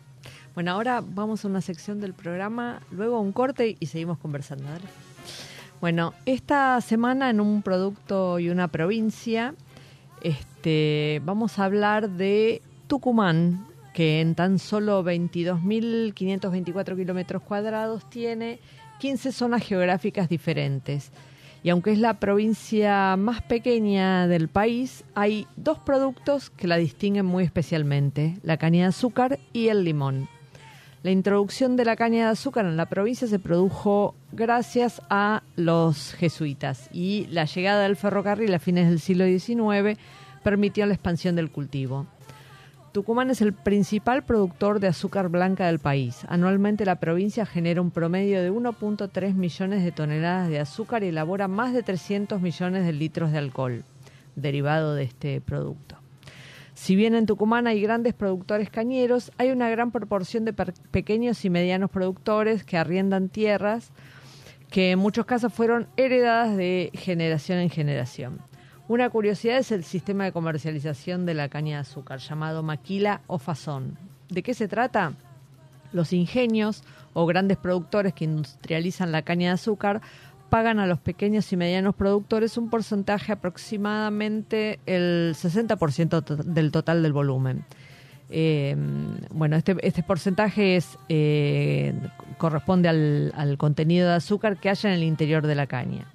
[0.54, 4.66] Bueno, ahora vamos a una sección del programa, luego un corte y seguimos conversando.
[5.80, 9.54] Bueno, esta semana en un producto y una provincia,
[10.22, 18.60] este, vamos a hablar de Tucumán, que en tan solo 22.524 kilómetros cuadrados tiene
[19.00, 21.12] 15 zonas geográficas diferentes.
[21.64, 27.26] Y aunque es la provincia más pequeña del país, hay dos productos que la distinguen
[27.26, 30.30] muy especialmente, la caña de azúcar y el limón.
[31.04, 36.14] La introducción de la caña de azúcar en la provincia se produjo gracias a los
[36.14, 40.00] jesuitas y la llegada del ferrocarril a fines del siglo XIX
[40.44, 42.08] permitió la expansión del cultivo.
[42.92, 46.26] Tucumán es el principal productor de azúcar blanca del país.
[46.30, 51.48] Anualmente la provincia genera un promedio de 1.3 millones de toneladas de azúcar y elabora
[51.48, 53.84] más de 300 millones de litros de alcohol
[54.36, 55.98] derivado de este producto.
[56.74, 61.50] Si bien en Tucumán hay grandes productores cañeros, hay una gran proporción de pequeños y
[61.50, 63.92] medianos productores que arriendan tierras
[64.70, 68.40] que en muchos casos fueron heredadas de generación en generación.
[68.88, 73.38] Una curiosidad es el sistema de comercialización de la caña de azúcar, llamado maquila o
[73.38, 73.98] fazón.
[74.30, 75.14] ¿De qué se trata?
[75.92, 80.02] Los ingenios o grandes productores que industrializan la caña de azúcar
[80.50, 87.04] pagan a los pequeños y medianos productores un porcentaje aproximadamente el 60% to- del total
[87.04, 87.66] del volumen.
[88.30, 88.76] Eh,
[89.32, 91.94] bueno, este, este porcentaje es, eh,
[92.38, 96.06] corresponde al, al contenido de azúcar que haya en el interior de la caña.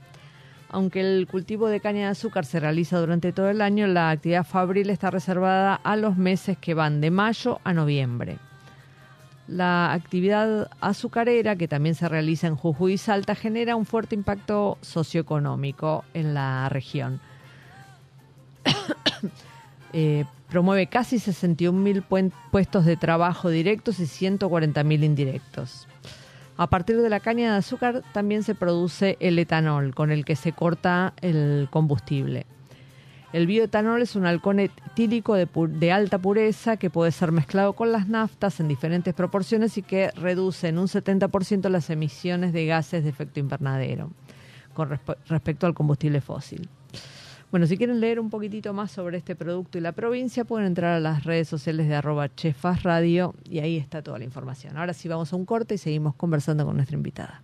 [0.72, 4.44] Aunque el cultivo de caña de azúcar se realiza durante todo el año, la actividad
[4.44, 8.38] fabril está reservada a los meses que van de mayo a noviembre.
[9.48, 14.78] La actividad azucarera, que también se realiza en Jujuy y Salta, genera un fuerte impacto
[14.80, 17.20] socioeconómico en la región.
[19.94, 25.86] Eh, promueve casi 61.000 puen- puestos de trabajo directos y 140.000 indirectos.
[26.62, 30.36] A partir de la caña de azúcar también se produce el etanol, con el que
[30.36, 32.46] se corta el combustible.
[33.32, 38.06] El bioetanol es un halcón etílico de, alta pureza que puede ser mezclado con las
[38.06, 43.10] naftas en diferentes proporciones y que reduce en un 70% las emisiones de gases de
[43.10, 44.12] efecto invernadero
[44.72, 46.68] con respe- respecto al combustible fósil.
[47.52, 50.94] Bueno, si quieren leer un poquitito más sobre este producto y la provincia, pueden entrar
[50.94, 54.78] a las redes sociales de arroba Chefas Radio y ahí está toda la información.
[54.78, 57.42] Ahora sí vamos a un corte y seguimos conversando con nuestra invitada.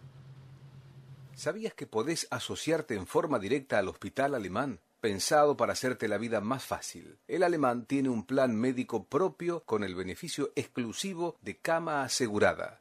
[1.35, 4.81] ¿Sabías que podés asociarte en forma directa al Hospital Alemán?
[5.03, 7.19] Pensado para hacerte la vida más fácil.
[7.29, 12.81] El alemán tiene un plan médico propio con el beneficio exclusivo de cama asegurada,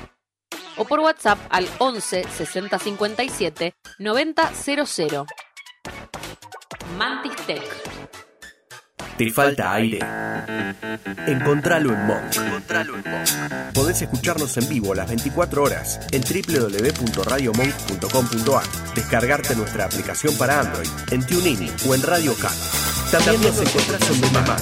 [0.77, 5.25] o por WhatsApp al 11 60 57 90 00.
[6.97, 7.61] Mantis Tech.
[9.17, 9.99] ¿Te falta aire?
[11.27, 12.33] Encontralo en Monk.
[13.73, 18.63] Podés escucharnos en vivo las 24 horas en www.radiomonk.com.ar,
[18.95, 22.55] descargarte nuestra aplicación para Android, en TuneIn o en Radio Cat.
[23.11, 24.61] También nos encontrás en Demand,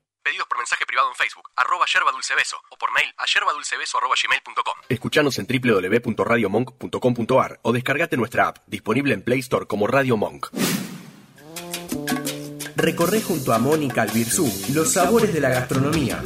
[0.23, 3.97] Pedidos por mensaje privado en Facebook, arroba yerba dulce beso, o por mail a yerbadulcebeso
[3.97, 4.75] arroba gmail.com.
[4.87, 10.49] Escuchanos en www.radiomonk.com.ar o descargate nuestra app, disponible en Play Store como Radio Monk.
[12.75, 16.21] Recorre junto a Mónica Albirzú los sabores de la gastronomía,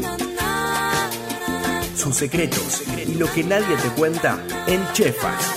[1.95, 5.55] sus secretos y lo que nadie te cuenta en Chefas.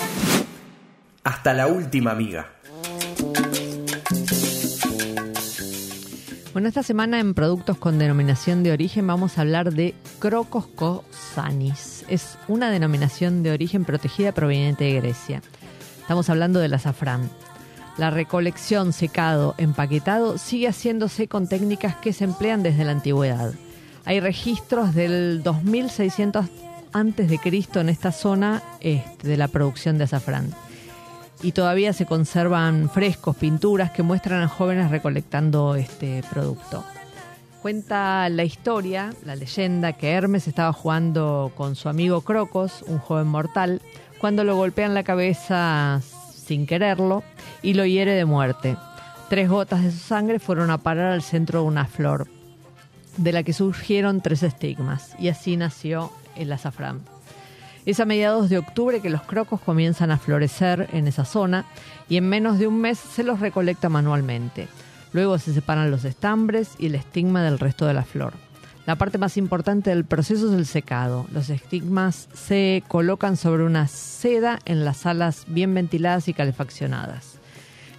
[1.25, 2.58] Hasta la última amiga.
[6.59, 12.05] Bueno, esta semana en productos con denominación de origen vamos a hablar de Crocos Cosanis.
[12.09, 15.41] Es una denominación de origen protegida proveniente de Grecia.
[16.01, 17.31] Estamos hablando del azafrán.
[17.97, 23.53] La recolección, secado, empaquetado sigue haciéndose con técnicas que se emplean desde la antigüedad.
[24.05, 26.47] Hay registros del 2600
[26.93, 30.53] antes de Cristo en esta zona este, de la producción de azafrán.
[31.43, 36.85] Y todavía se conservan frescos, pinturas que muestran a jóvenes recolectando este producto.
[37.63, 43.27] Cuenta la historia, la leyenda, que Hermes estaba jugando con su amigo Crocos, un joven
[43.27, 43.83] mortal,
[44.21, 47.23] cuando lo golpean la cabeza sin quererlo
[47.63, 48.77] y lo hiere de muerte.
[49.29, 52.27] Tres gotas de su sangre fueron a parar al centro de una flor,
[53.17, 57.03] de la que surgieron tres estigmas, y así nació el azafrán.
[57.87, 61.65] Es a mediados de octubre que los crocos comienzan a florecer en esa zona
[62.09, 64.69] y en menos de un mes se los recolecta manualmente.
[65.13, 68.35] Luego se separan los estambres y el estigma del resto de la flor.
[68.87, 71.27] La parte más importante del proceso es el secado.
[71.33, 77.39] Los estigmas se colocan sobre una seda en las salas bien ventiladas y calefaccionadas.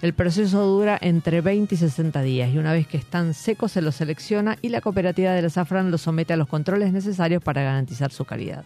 [0.01, 3.81] El proceso dura entre 20 y 60 días y una vez que están secos se
[3.81, 8.11] los selecciona y la cooperativa del azafrán los somete a los controles necesarios para garantizar
[8.11, 8.63] su calidad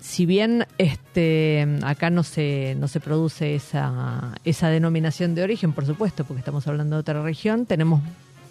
[0.00, 5.86] si bien este, acá no se, no se produce esa, esa denominación de origen, por
[5.86, 8.02] supuesto, porque estamos hablando de otra región, tenemos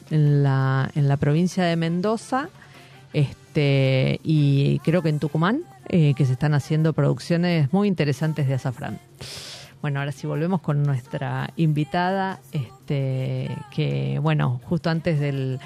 [0.09, 2.49] en la, en la provincia de Mendoza
[3.13, 8.53] este, y creo que en Tucumán, eh, que se están haciendo producciones muy interesantes de
[8.53, 8.99] azafrán.
[9.81, 15.59] Bueno, ahora sí volvemos con nuestra invitada, este, que bueno, justo antes del,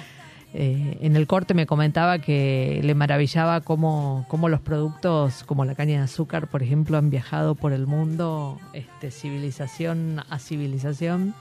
[0.54, 5.74] eh, en el corte me comentaba que le maravillaba cómo, cómo, los productos como la
[5.74, 11.34] caña de azúcar, por ejemplo, han viajado por el mundo, este, civilización a civilización,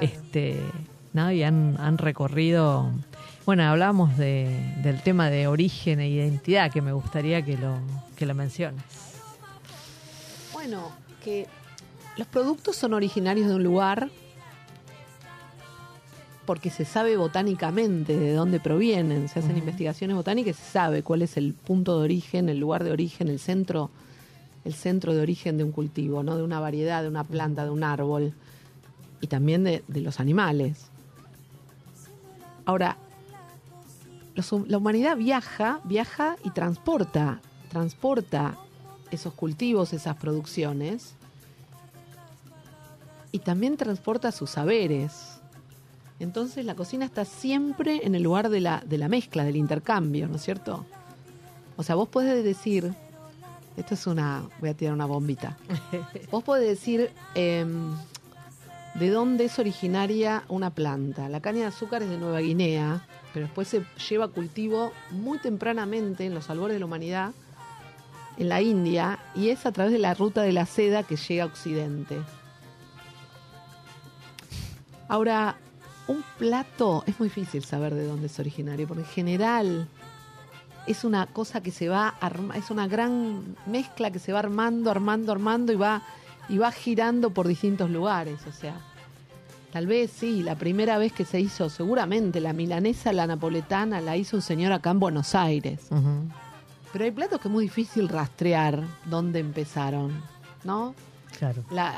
[0.00, 0.58] este,
[1.12, 1.30] ¿no?
[1.30, 2.90] y han, han, recorrido.
[3.46, 7.76] Bueno, hablábamos de, del tema de origen e identidad, que me gustaría que lo,
[8.16, 8.82] que lo menciones.
[10.52, 10.90] Bueno,
[11.22, 11.46] que
[12.16, 14.10] los productos son originarios de un lugar,
[16.52, 21.38] porque se sabe botánicamente de dónde provienen, se hacen investigaciones botánicas, se sabe cuál es
[21.38, 23.88] el punto de origen, el lugar de origen, el centro,
[24.66, 26.36] el centro de origen de un cultivo, ¿no?
[26.36, 28.34] de una variedad, de una planta, de un árbol,
[29.22, 30.90] y también de, de los animales.
[32.66, 32.98] Ahora,
[34.34, 38.58] los, la humanidad viaja, viaja y transporta, transporta
[39.10, 41.14] esos cultivos, esas producciones,
[43.30, 45.40] y también transporta sus saberes,
[46.22, 50.28] entonces la cocina está siempre en el lugar de la, de la mezcla, del intercambio,
[50.28, 50.84] ¿no es cierto?
[51.76, 52.94] O sea, vos podés decir,
[53.76, 55.56] esto es una, voy a tirar una bombita,
[56.30, 57.94] vos podés decir em,
[58.94, 61.28] de dónde es originaria una planta.
[61.28, 66.24] La caña de azúcar es de Nueva Guinea, pero después se lleva cultivo muy tempranamente
[66.24, 67.32] en los albores de la humanidad,
[68.38, 71.44] en la India, y es a través de la ruta de la seda que llega
[71.44, 72.20] a Occidente.
[75.08, 75.56] Ahora,
[76.08, 79.88] un plato es muy difícil saber de dónde es originario, porque en general
[80.86, 82.14] es una cosa que se va
[82.56, 86.02] es una gran mezcla que se va armando, armando, armando y va
[86.48, 88.74] y va girando por distintos lugares, o sea,
[89.72, 94.16] tal vez sí, la primera vez que se hizo, seguramente la milanesa, la napoletana la
[94.16, 95.88] hizo un señor acá en Buenos Aires.
[96.92, 100.12] Pero hay platos que es muy difícil rastrear dónde empezaron,
[100.64, 100.94] ¿no?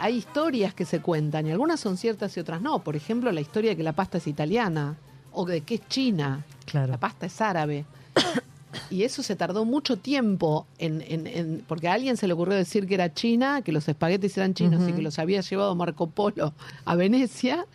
[0.00, 2.78] Hay historias que se cuentan y algunas son ciertas y otras no.
[2.80, 4.96] Por ejemplo, la historia de que la pasta es italiana.
[5.36, 6.44] o de qué es China.
[6.64, 6.92] Claro.
[6.92, 7.84] La pasta es árabe.
[8.90, 12.56] Y eso se tardó mucho tiempo en, en- en- porque a alguien se le ocurrió
[12.56, 16.08] decir que era China, que los espaguetis eran chinos y que los había llevado Marco
[16.08, 16.52] Polo
[16.84, 17.66] a Venecia.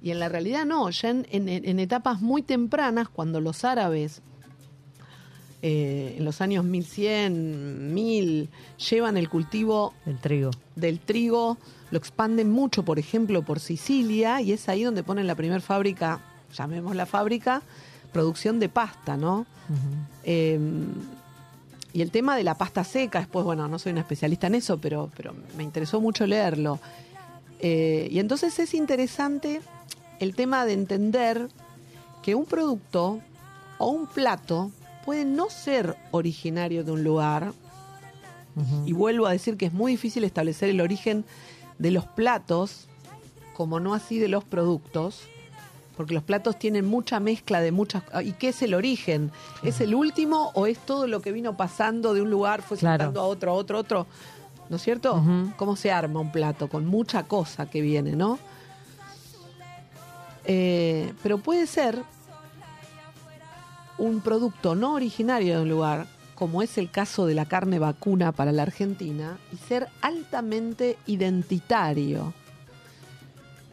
[0.00, 4.22] Y en la realidad no, ya en etapas muy tempranas, cuando los árabes
[5.62, 8.48] eh, en los años 1100, 1000,
[8.90, 10.50] llevan el cultivo El trigo.
[10.76, 11.58] del trigo,
[11.90, 16.20] lo expanden mucho, por ejemplo, por Sicilia, y es ahí donde ponen la primera fábrica,
[16.54, 17.62] llamémosla fábrica,
[18.12, 19.46] producción de pasta, ¿no?
[20.24, 20.58] Eh,
[21.92, 24.78] y el tema de la pasta seca, después, bueno, no soy una especialista en eso,
[24.78, 26.78] pero, pero me interesó mucho leerlo.
[27.60, 29.60] Eh, y entonces es interesante
[30.20, 31.48] el tema de entender
[32.22, 33.20] que un producto
[33.78, 34.70] o un plato
[35.08, 37.54] puede no ser originario de un lugar,
[38.84, 41.24] y vuelvo a decir que es muy difícil establecer el origen
[41.78, 42.88] de los platos,
[43.56, 45.22] como no así de los productos,
[45.96, 48.02] porque los platos tienen mucha mezcla de muchas...
[48.22, 49.30] ¿Y qué es el origen?
[49.62, 53.04] ¿Es el último o es todo lo que vino pasando de un lugar, fue Claro.
[53.04, 54.06] saltando a otro, a otro, a otro?
[54.68, 55.24] ¿No es cierto?
[55.56, 56.68] ¿Cómo se arma un plato?
[56.68, 58.38] Con mucha cosa que viene, ¿no?
[60.44, 62.02] Eh, pero puede ser
[63.98, 68.32] un producto no originario de un lugar, como es el caso de la carne vacuna
[68.32, 72.32] para la Argentina, y ser altamente identitario.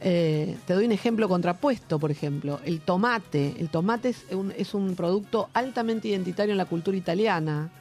[0.01, 3.55] Eh, te doy un ejemplo contrapuesto, por ejemplo, el tomate.
[3.59, 7.71] El tomate es un, es un producto altamente identitario en la cultura italiana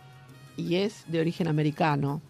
[0.56, 2.22] y es de origen americano.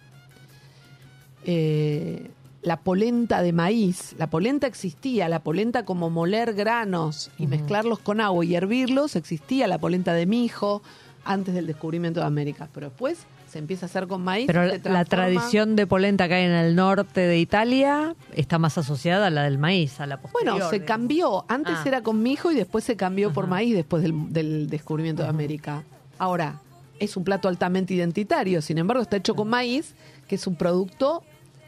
[1.45, 2.31] Eh,
[2.65, 4.15] la polenta de maíz.
[4.19, 9.67] La polenta existía, la polenta como moler granos y mezclarlos con agua y hervirlos, existía
[9.69, 10.83] la polenta de mijo
[11.25, 12.69] antes del descubrimiento de América.
[12.73, 14.47] Pero después se empieza a hacer con maíz.
[14.47, 18.79] Pero se la, tradición de polenta que hay en el norte de Italia está más
[18.79, 20.55] asociada a la del maíz, a la posterior.
[20.55, 20.89] Bueno, se digamos.
[20.89, 21.45] cambió.
[21.49, 21.85] Antes Ah.
[21.87, 25.85] era con mijo y después se cambió por maíz después del, del descubrimiento de América.
[26.19, 26.61] Ahora,
[26.99, 29.95] es un plato altamente identitario, sin embargo está hecho con maíz,
[30.29, 31.23] que es un producto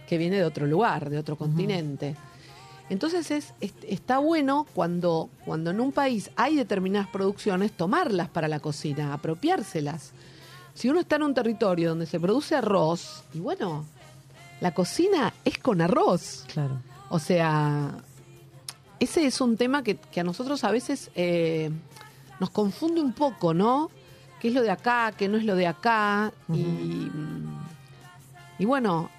[0.08, 2.14] que viene de otro lugar, de otro continente.
[2.88, 8.46] Entonces es, es- está bueno cuando, cuando en un país hay determinadas producciones, tomarlas para
[8.48, 10.12] la cocina, apropiárselas.
[10.74, 13.84] Si uno está en un territorio donde se produce arroz, y bueno,
[14.60, 16.44] la cocina es con arroz.
[16.52, 16.78] Claro.
[17.08, 17.92] O sea,
[19.00, 21.70] ese es un tema que, que a nosotros a veces eh,
[22.40, 23.90] nos confunde un poco, ¿no?
[24.40, 25.12] ¿Qué es lo de acá?
[25.16, 26.32] ¿Qué no es lo de acá?
[26.52, 27.08] y,
[28.58, 29.10] y bueno,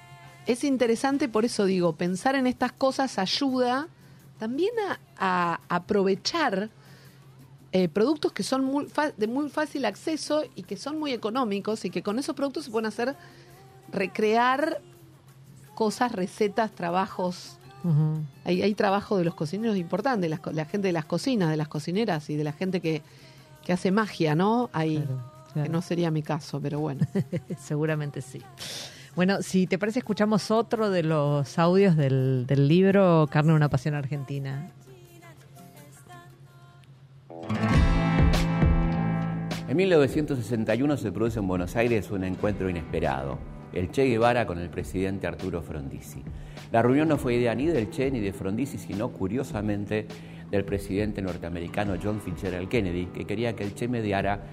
[0.47, 3.87] es interesante, por eso digo, pensar en estas cosas ayuda
[4.39, 6.69] también a, a aprovechar
[7.71, 8.87] eh, productos que son muy
[9.17, 12.71] de muy fácil acceso y que son muy económicos y que con esos productos se
[12.71, 13.15] pueden hacer
[13.91, 14.81] recrear
[15.75, 17.53] cosas, recetas, trabajos
[18.43, 21.69] hay, hay trabajo de los cocineros importante, co- la gente de las cocinas, de las
[21.69, 23.01] cocineras y de la gente que,
[23.63, 24.69] que hace magia, ¿no?
[24.73, 25.21] Ahí, Claro,
[25.53, 25.63] claro.
[25.63, 27.05] que no sería mi caso, pero bueno.
[27.63, 28.41] Seguramente sí.
[29.17, 34.69] Bueno, si te parece, escuchamos otro de los audios del, libro Carne, una pasión argentina.
[39.67, 43.39] En 1961 se produce en Buenos Aires un encuentro inesperado,
[43.73, 46.23] el Che Guevara con el presidente Arturo Frondizi.
[46.71, 50.05] La reunión no fue idea ni del Che ni de Frondizi, sino curiosamente
[50.51, 54.43] del presidente norteamericano John Fitzgerald Kennedy, que quería que el Che mediara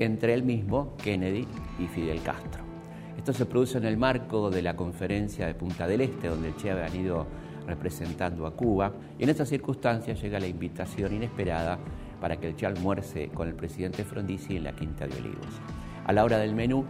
[0.00, 1.46] entre él mismo, Kennedy
[1.78, 2.67] y Fidel Castro.
[3.28, 6.56] Esto se produce en el marco de la conferencia de Punta del Este, donde el
[6.56, 7.26] Che había ido
[7.66, 11.78] representando a Cuba, y en estas circunstancias llega la invitación inesperada
[12.22, 15.60] para que el Che almuerce con el presidente Frondizi en la Quinta de Olivos.
[16.06, 16.86] A la hora del menú,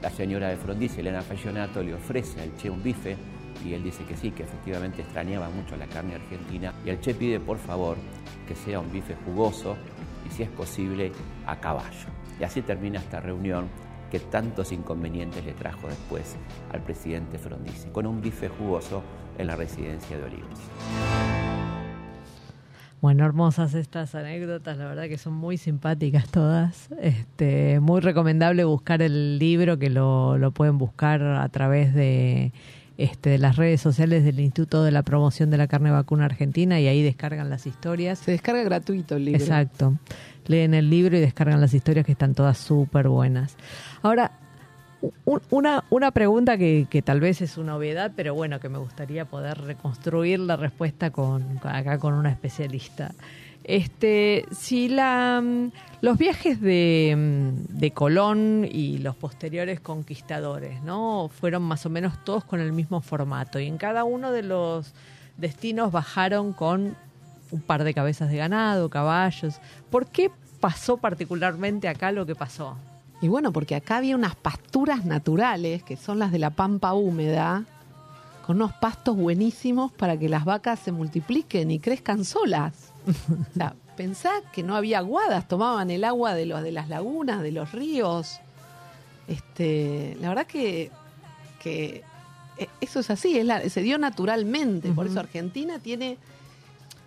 [0.00, 3.18] la señora de Frondizi, Elena Fallonato, le ofrece al Che un bife
[3.62, 7.12] y él dice que sí, que efectivamente extrañaba mucho la carne argentina y el Che
[7.12, 7.98] pide por favor
[8.48, 9.76] que sea un bife jugoso
[10.26, 11.12] y si es posible
[11.44, 12.08] a caballo.
[12.40, 13.68] Y así termina esta reunión
[14.14, 16.36] que tantos inconvenientes le trajo después
[16.70, 19.02] al presidente Frondizi, con un bife jugoso
[19.38, 20.60] en la residencia de Olivos.
[23.00, 26.90] Bueno, hermosas estas anécdotas, la verdad que son muy simpáticas todas.
[27.00, 32.52] Este, muy recomendable buscar el libro, que lo, lo pueden buscar a través de,
[32.96, 36.78] este, de las redes sociales del Instituto de la Promoción de la Carne Vacuna Argentina
[36.78, 38.20] y ahí descargan las historias.
[38.20, 39.40] Se descarga gratuito el libro.
[39.40, 39.98] Exacto.
[40.46, 43.56] Leen el libro y descargan las historias que están todas súper buenas.
[44.02, 44.32] Ahora,
[45.50, 49.24] una, una pregunta que, que tal vez es una obviedad, pero bueno, que me gustaría
[49.24, 53.12] poder reconstruir la respuesta con, acá con una especialista.
[53.64, 55.70] Este, si la, mm,
[56.02, 61.30] los viajes de, mm, de Colón y los posteriores conquistadores, ¿no?
[61.32, 64.92] Fueron más o menos todos con el mismo formato y en cada uno de los
[65.38, 66.94] destinos bajaron con
[67.54, 69.60] un par de cabezas de ganado, caballos.
[69.90, 70.30] ¿Por qué
[70.60, 72.76] pasó particularmente acá lo que pasó?
[73.20, 77.64] Y bueno, porque acá había unas pasturas naturales, que son las de la pampa húmeda,
[78.46, 82.90] con unos pastos buenísimos para que las vacas se multipliquen y crezcan solas.
[83.50, 87.40] O sea, pensá que no había aguadas, tomaban el agua de los de las lagunas,
[87.42, 88.40] de los ríos.
[89.28, 90.90] Este, la verdad que,
[91.62, 92.02] que
[92.58, 94.90] eh, eso es así, es la- se dio naturalmente.
[94.92, 96.18] Por eso Argentina tiene,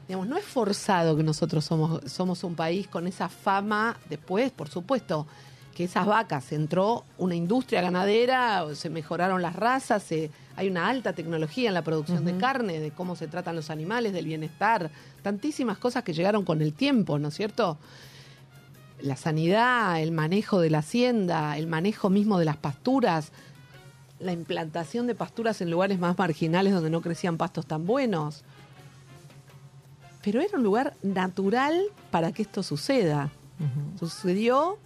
[0.07, 3.97] digamos, no es forzado que nosotros somos, somos un país con esa fama.
[4.09, 5.27] Después, por supuesto,
[5.75, 11.13] que esas vacas entró una industria ganadera, se mejoraron las razas, se- hay una alta
[11.13, 14.89] tecnología en la producción de carne, de cómo se tratan los animales, del bienestar,
[15.21, 17.77] tantísimas cosas que llegaron con el tiempo, ¿no es cierto?
[19.01, 23.31] La sanidad, el manejo de la hacienda, el manejo mismo de las pasturas,
[24.19, 28.43] la implantación de pasturas en lugares más marginales donde no crecían pastos tan buenos.
[30.23, 31.79] Pero era un lugar natural
[32.11, 33.29] para que esto suceda.
[33.99, 34.77] Sucedió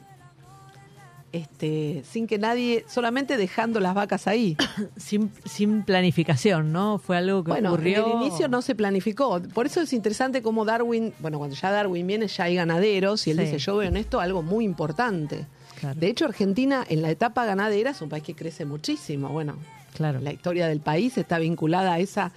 [1.31, 4.57] este, sin que nadie, solamente dejando las vacas ahí.
[4.97, 6.97] Sin, sin planificación, ¿no?
[6.99, 8.05] Fue algo que Bueno, ocurrió.
[8.05, 9.41] en el inicio no se planificó.
[9.53, 13.31] Por eso es interesante cómo Darwin, bueno, cuando ya Darwin viene, ya hay ganaderos y
[13.31, 13.43] él Sí.
[13.45, 15.45] dice, yo veo en esto algo muy importante.
[15.79, 15.97] Claro.
[15.99, 19.29] De hecho, Argentina en la etapa ganadera es un país que crece muchísimo.
[19.29, 19.55] Bueno,
[19.95, 20.19] Claro.
[20.19, 22.31] la historia del país está vinculada a esa,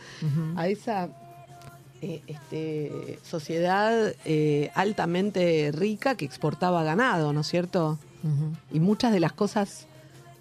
[0.56, 1.08] a esa
[2.04, 7.98] eh, este, sociedad eh, altamente rica que exportaba ganado, ¿no es cierto?
[8.72, 9.86] Y muchas de las cosas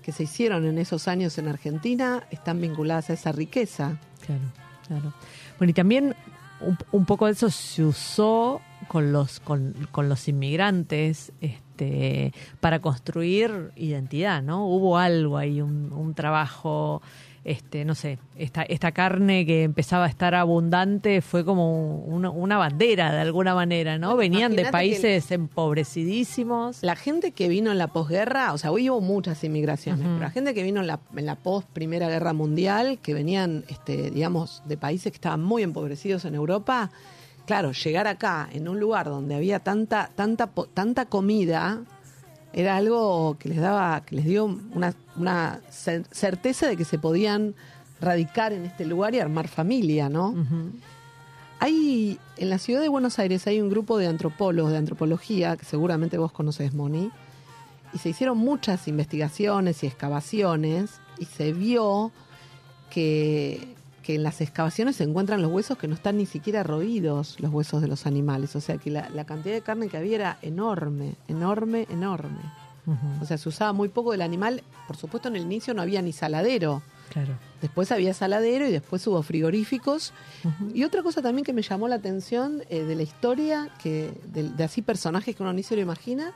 [0.04, 3.98] que se hicieron en esos años en Argentina están vinculadas a esa riqueza.
[4.26, 4.42] Claro,
[4.88, 5.14] claro.
[5.58, 6.16] Bueno, y también
[6.62, 12.80] un, un poco de eso se usó con los, con, con los inmigrantes este, para
[12.80, 14.66] construir identidad, ¿no?
[14.68, 17.02] Hubo algo ahí, un, un trabajo,
[17.46, 22.58] este, no sé, esta, esta carne que empezaba a estar abundante fue como una, una
[22.58, 24.16] bandera de alguna manera, ¿no?
[24.16, 26.82] Bueno, Venían de países empobrecidísimos.
[26.82, 30.30] La gente que vino en la posguerra, o sea, hoy hubo muchas inmigraciones, pero la
[30.30, 34.64] gente que vino en la, en la post Primera Guerra Mundial, que venían, este, digamos,
[34.66, 36.92] de países que estaban muy empobrecidos en Europa,
[37.46, 41.82] claro, llegar acá, en un lugar donde había tanta, tanta, tanta comida,
[42.54, 47.00] era algo que les daba, que les dio una, una cer- certeza de que se
[47.00, 47.56] podían
[48.00, 50.34] radicar en este lugar y armar familia, ¿no?
[51.60, 55.66] Hay, en la ciudad de Buenos Aires hay un grupo de antropólogos de antropología, que
[55.66, 57.10] seguramente vos conoces, Moni,
[57.94, 62.12] y se hicieron muchas investigaciones y excavaciones, y se vio
[62.90, 67.40] que, que en las excavaciones se encuentran los huesos que no están ni siquiera roídos,
[67.40, 68.56] los huesos de los animales.
[68.56, 72.42] O sea que la, la cantidad de carne que había era enorme, enorme, enorme.
[73.22, 74.62] O sea, se usaba muy poco del animal.
[74.88, 76.84] Por supuesto, en el inicio no había ni saladero.
[77.10, 77.34] Claro.
[77.62, 80.12] Después había saladero y después hubo frigoríficos.
[80.74, 84.50] Y otra cosa también que me llamó la atención eh, de la historia, que de,
[84.50, 86.34] de así personajes que uno ni se lo imagina,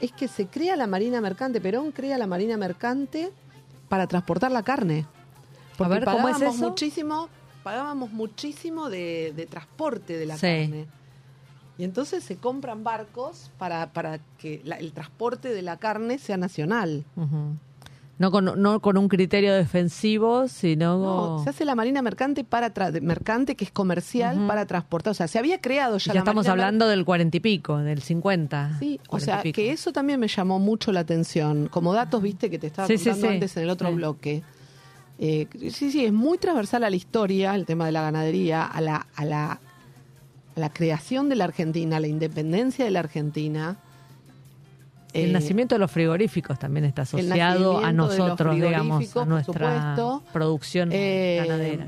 [0.00, 3.32] es que se crea la Marina Mercante, Perón crea la Marina Mercante
[3.88, 5.06] para transportar la carne.
[5.76, 6.68] Porque ver, ¿cómo es pagábamos eso?
[6.68, 7.28] muchísimo,
[7.62, 10.40] pagábamos muchísimo de, de transporte de la Sí.
[10.46, 10.86] carne.
[11.78, 16.36] Y entonces se compran barcos para, para que la- el transporte de la carne sea
[16.36, 17.04] nacional.
[18.18, 20.98] No con, no con un criterio defensivo, sino...
[21.38, 25.10] No, se hace la marina mercante para tra- mercante que es comercial para transportar.
[25.10, 27.78] O sea, se había creado ya, ya la estamos marina hablando del cuarenta y pico,
[27.78, 28.76] del 50.
[28.78, 31.66] Sí, o 40 y sea, que eso también me llamó mucho la atención.
[31.68, 33.26] Como datos, viste, que te estaba Sí, contando sí.
[33.34, 33.94] antes en el otro Sí.
[33.94, 34.42] bloque.
[35.24, 38.80] Eh, sí, sí, es muy transversal a la historia, el tema de la ganadería, a
[38.80, 39.60] la, a la, a
[40.60, 43.76] la creación de la Argentina, a la independencia de la Argentina.
[45.12, 49.44] El Eh, nacimiento de los frigoríficos también está asociado a nosotros, digamos, a nuestra
[49.94, 50.22] supuesto.
[50.32, 51.86] producción eh, ganadera.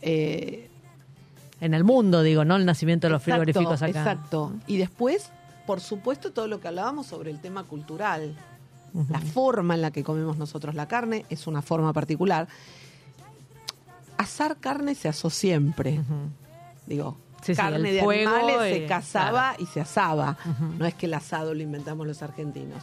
[0.00, 0.70] eh,
[1.60, 3.88] En el mundo, digo, no el nacimiento de los Exacto, frigoríficos acá.
[3.98, 4.52] Exacto.
[4.66, 5.30] Y después,
[5.66, 8.34] por supuesto, todo lo que hablábamos sobre el tema cultural.
[9.08, 12.48] La forma en la que comemos nosotros la carne es una forma particular.
[14.18, 16.00] Asar carne se asó siempre.
[16.86, 20.36] Digo, Sí, carne de fuego animales y- se cazaba y se asaba.
[20.78, 22.82] No es que el asado lo inventamos los argentinos.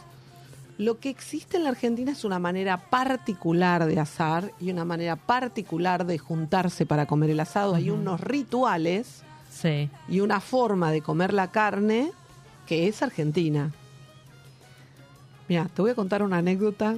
[0.78, 5.16] Lo que existe en la Argentina es una manera particular de asar y una manera
[5.16, 7.74] particular de juntarse para comer el asado.
[7.76, 9.90] Hay unos rituales Sí.
[10.08, 12.12] y una forma de comer la carne
[12.66, 13.72] que es argentina.
[15.48, 16.96] Mira, te voy a contar una anécdota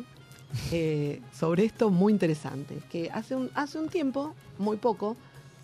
[0.72, 2.78] eh, sobre esto muy interesante.
[2.90, 5.16] Que hace un, hace un tiempo, muy poco,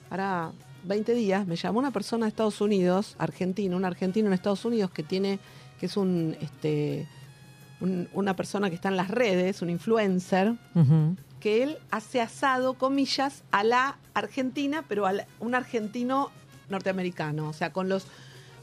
[0.09, 0.53] para
[0.85, 4.91] 20 días, me llamó una persona de Estados Unidos, argentino, un argentino en Estados Unidos
[4.93, 5.41] que tiene,
[5.81, 7.09] que es un, este,
[7.81, 10.55] un- una persona que está en las redes, un influencer,
[11.41, 16.31] que él hace asado, comillas, a la Argentina, pero a la- un argentino
[16.69, 18.07] norteamericano, o sea, con los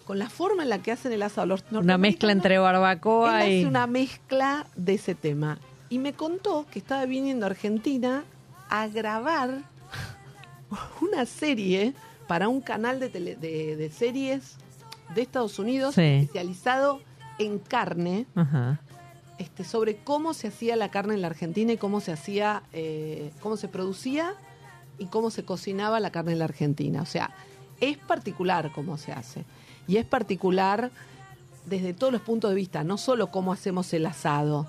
[0.05, 1.47] con la forma en la que hacen el asado.
[1.47, 3.59] Los Una mezcla entre barbacoa él y...
[3.59, 5.57] hace una mezcla de ese tema.
[5.89, 8.23] Y me contó que estaba viniendo a Argentina
[8.69, 9.59] a grabar
[11.01, 11.93] una serie
[12.27, 14.55] para un canal de, tele- de, de series
[15.13, 16.01] de Estados Unidos Sí.
[16.01, 17.01] especializado
[17.39, 18.79] en carne, Ajá.
[19.37, 23.31] este, sobre cómo se hacía la carne en la Argentina y cómo se hacía, eh,
[23.41, 24.33] cómo se producía
[24.97, 27.01] y cómo se cocinaba la carne en la Argentina.
[27.01, 27.31] O sea,
[27.81, 29.43] es particular cómo se hace.
[29.87, 30.91] Y es particular
[31.65, 34.67] desde todos los puntos de vista, no solo cómo hacemos el asado,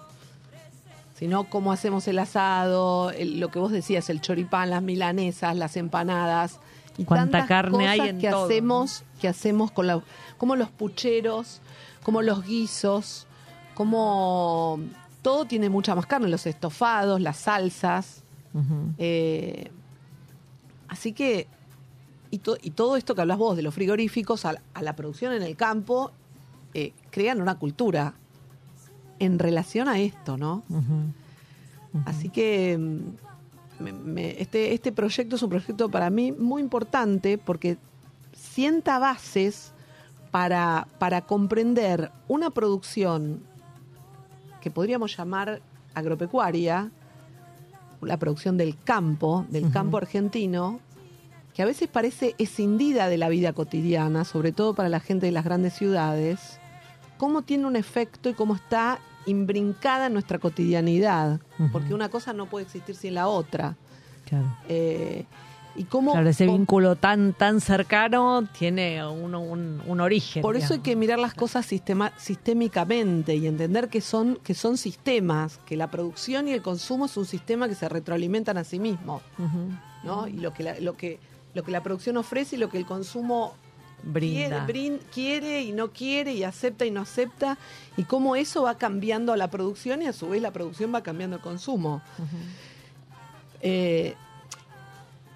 [1.19, 5.77] sino cómo hacemos el asado, el- lo que vos decías, el choripán, las milanesas, las
[5.77, 6.59] empanadas
[6.97, 10.01] y Cuánta carne hay en que todo, hacemos, que hacemos con la,
[10.39, 11.61] como los pucheros,
[12.05, 13.27] como los guisos,
[13.75, 14.79] como
[15.23, 18.23] todo tiene mucha más carne, los estofados, las salsas.
[18.99, 19.71] Eh,
[20.89, 21.49] así que,
[22.35, 24.97] y, to- y todo esto que hablas vos de los frigoríficos, a, la- a la
[24.97, 26.11] producción en el campo,
[26.75, 28.15] eh, crean una cultura
[29.21, 30.63] en relación a esto, ¿no?
[32.07, 37.39] Así que mm, me- me- este, este proyecto es un proyecto para mí muy importante
[37.39, 37.77] porque
[38.33, 39.73] sienta bases
[40.33, 43.41] para, para comprender una producción
[44.61, 45.61] que podríamos llamar
[45.95, 46.91] agropecuaria,
[48.01, 50.81] la producción del campo, del campo argentino,
[51.55, 55.33] que a veces parece escindida de la vida cotidiana, sobre todo para la gente de
[55.33, 56.59] las grandes ciudades,
[57.17, 61.41] cómo tiene un efecto y cómo está imbrincada en nuestra cotidianidad,
[61.73, 63.77] porque una cosa no puede existir sin la otra.
[64.27, 64.47] Claro.
[64.69, 65.25] Eh,
[65.77, 70.43] y cómo, Claro, ese cómo- vínculo tan tan cercano tiene un, un- un origen.
[70.43, 74.77] Por eso hay que mirar las cosas sistema- sistémicamente y entender que son, que son
[74.77, 78.79] sistemas, que la producción y el consumo es un sistema que se retroalimentan a sí
[78.79, 79.71] mismo, Ujú.
[80.05, 80.29] ¿no?
[80.29, 81.19] Y lo que la, lo que
[81.55, 83.55] lo que la producción ofrece y lo que el consumo
[84.13, 84.67] quiere, Brinda.
[84.67, 87.57] brin- quiere y no quiere y acepta y no acepta
[87.97, 91.03] y cómo eso va cambiando a la producción y a su vez la producción va
[91.03, 92.03] cambiando el consumo.
[93.63, 94.15] Eh,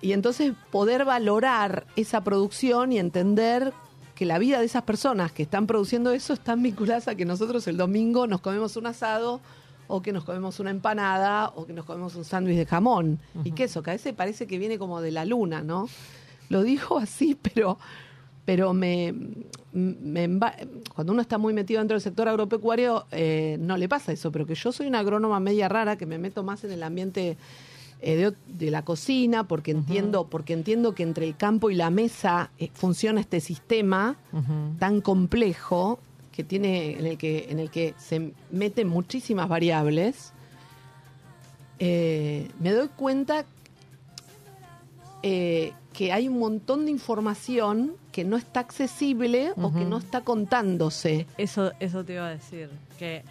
[0.01, 3.73] y entonces poder valorar esa producción y entender
[4.15, 7.67] que la vida de esas personas que están produciendo eso están vinculadas a que nosotros
[7.69, 9.41] el domingo nos comemos un asado
[9.89, 13.19] o que nos comemos una empanada o que nos comemos un sándwich de jamón.
[13.43, 15.89] Y queso, que a veces parece que viene como de la luna, ¿no?
[16.49, 17.79] Lo digo así, pero
[18.45, 19.15] pero me,
[20.95, 24.47] cuando uno está muy metido dentro del sector agropecuario eh, no le pasa eso, pero
[24.47, 27.37] que yo soy una agrónoma media rara que me meto más en el ambiente
[28.01, 31.91] eh, de, de la cocina porque entiendo porque entiendo que entre el campo y la
[31.91, 34.17] mesa eh, funciona este sistema
[34.79, 35.99] tan complejo
[36.39, 40.33] que tiene en el que en el que se meten muchísimas variables
[41.81, 43.45] eh, me doy cuenta
[45.25, 50.21] eh, que hay un montón de información que no está accesible o que no está
[50.21, 52.71] contándose Eso, eso te iba a decir.
[53.01, 53.23] Que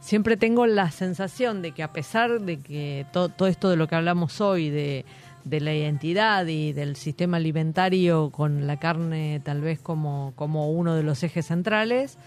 [0.00, 3.88] siempre tengo la sensación de que a pesar de que to- todo esto de lo
[3.88, 5.04] que hablamos hoy, de,
[5.44, 10.94] de la identidad y del sistema alimentario con la carne tal vez como, como uno
[10.94, 12.18] de los ejes centrales,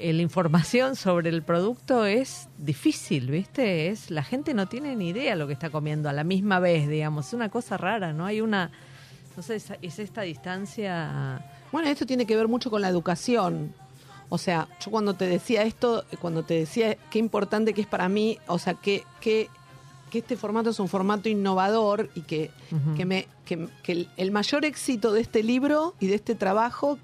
[0.00, 3.88] eh, la información sobre el producto es difícil, ¿viste?
[3.88, 6.88] Es La gente no tiene ni idea lo que está comiendo a la misma vez,
[6.88, 7.26] digamos.
[7.26, 8.24] Es una cosa rara, ¿no?
[8.24, 8.70] Hay una...
[9.36, 11.44] No sé, es, es esta distancia...
[11.70, 13.74] Bueno, esto tiene que ver mucho con la educación.
[14.30, 18.08] O sea, yo cuando te decía esto, cuando te decía qué importante que es para
[18.08, 19.48] mí, o sea, que, que,
[20.10, 22.50] que este formato es un formato innovador y que,
[22.96, 26.98] que, me, que, que el, el mayor éxito de este libro y de este trabajo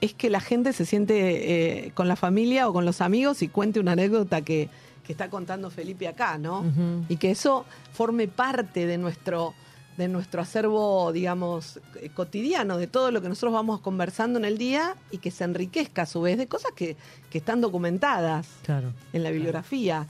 [0.00, 3.48] es que la gente se siente eh, con la familia o con los amigos y
[3.48, 4.68] cuente una anécdota que,
[5.04, 6.64] que está contando Felipe acá, ¿no?
[7.08, 9.54] Y que eso forme parte de nuestro
[9.96, 14.56] de nuestro acervo, digamos, eh, cotidiano, de todo lo que nosotros vamos conversando en el
[14.56, 16.96] día y que se enriquezca a su vez de cosas que,
[17.30, 18.92] que están documentadas Claro.
[19.12, 20.06] en la bibliografía.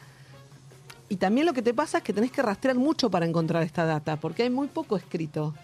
[1.09, 3.87] Y también lo que te pasa es que tenés que rastrear mucho para encontrar esta
[3.87, 5.55] data, porque hay muy poco escrito.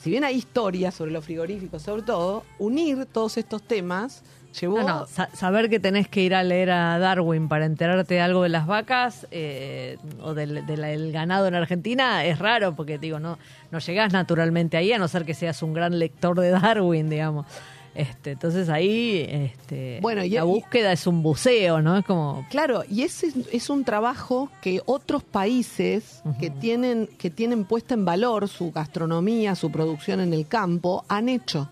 [0.00, 4.22] Si bien hay historias sobre los frigoríficos, sobre todo, unir todos estos temas
[4.58, 4.80] llevó...
[4.82, 8.42] No, sa- saber que tenés que ir a leer a Darwin para enterarte de algo
[8.42, 13.38] de las vacas eh, o del ganado en Argentina es raro porque digo no
[13.70, 17.46] no llegás naturalmente ahí a no ser que seas un gran lector de Darwin, digamos.
[17.94, 21.96] Este, entonces ahí este, Bueno, y- la y- búsqueda es un buceo, ¿no?
[21.98, 27.64] Es como Claro, y ese es- un trabajo que otros países que tienen que tienen
[27.64, 31.68] puesta en valor su gastronomía, su producción en el campo, han hecho.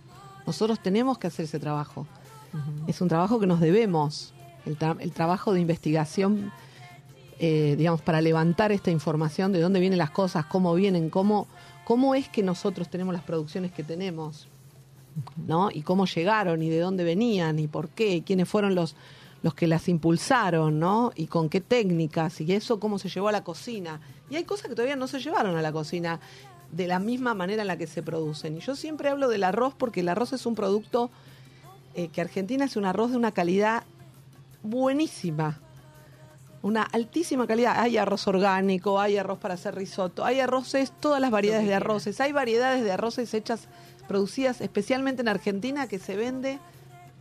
[0.46, 2.06] Nosotros tenemos que hacer ese trabajo.
[2.88, 4.34] Es un trabajo que nos debemos.
[4.66, 6.50] El, tra- el trabajo de investigación,
[7.38, 11.46] eh, digamos, para levantar esta información de dónde vienen las cosas, cómo vienen, cómo,
[11.84, 14.48] cómo es que nosotros tenemos las producciones que tenemos,
[15.36, 15.70] ¿no?
[15.72, 18.96] Y cómo llegaron y de dónde venían y por qué, y quiénes fueron los,
[19.42, 21.12] los que las impulsaron, ¿no?
[21.14, 24.00] Y con qué técnicas y eso cómo se llevó a la cocina.
[24.30, 26.20] Y hay cosas que todavía no se llevaron a la cocina
[26.72, 28.56] de la misma manera en la que se producen.
[28.56, 31.10] Y yo siempre hablo del arroz porque el arroz es un producto
[31.94, 33.84] eh, que Argentina es un arroz de una calidad
[34.62, 35.60] buenísima.
[36.60, 37.78] Una altísima calidad.
[37.78, 42.20] Hay arroz orgánico, hay arroz para hacer risotto, hay arroces, todas las variedades de arroces.
[42.20, 43.68] Hay variedades de arroces hechas,
[44.08, 46.58] producidas especialmente en Argentina que se vende.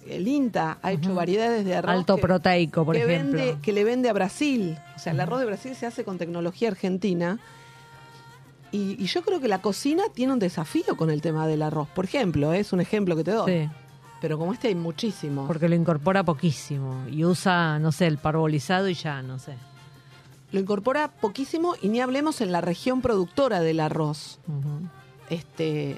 [0.08, 1.92] El INTA ha hecho variedades de arroz.
[1.92, 3.38] Alto que- proteico, por que ejemplo.
[3.40, 4.78] Vende, que le vende a Brasil.
[4.96, 7.40] O sea, el arroz de Brasil se hace con tecnología argentina.
[8.72, 11.88] Y, y yo creo que la cocina tiene un desafío con el tema del arroz.
[11.90, 13.52] Por ejemplo, es un ejemplo que te doy.
[13.64, 13.70] Sí,
[14.22, 15.46] Pero como este hay muchísimo.
[15.48, 19.56] porque lo incorpora poquísimo y usa, no sé, el parbolizado y ya, no sé.
[20.54, 24.40] Lo incorpora poquísimo y ni hablemos en la región productora del arroz.
[25.30, 25.98] Este,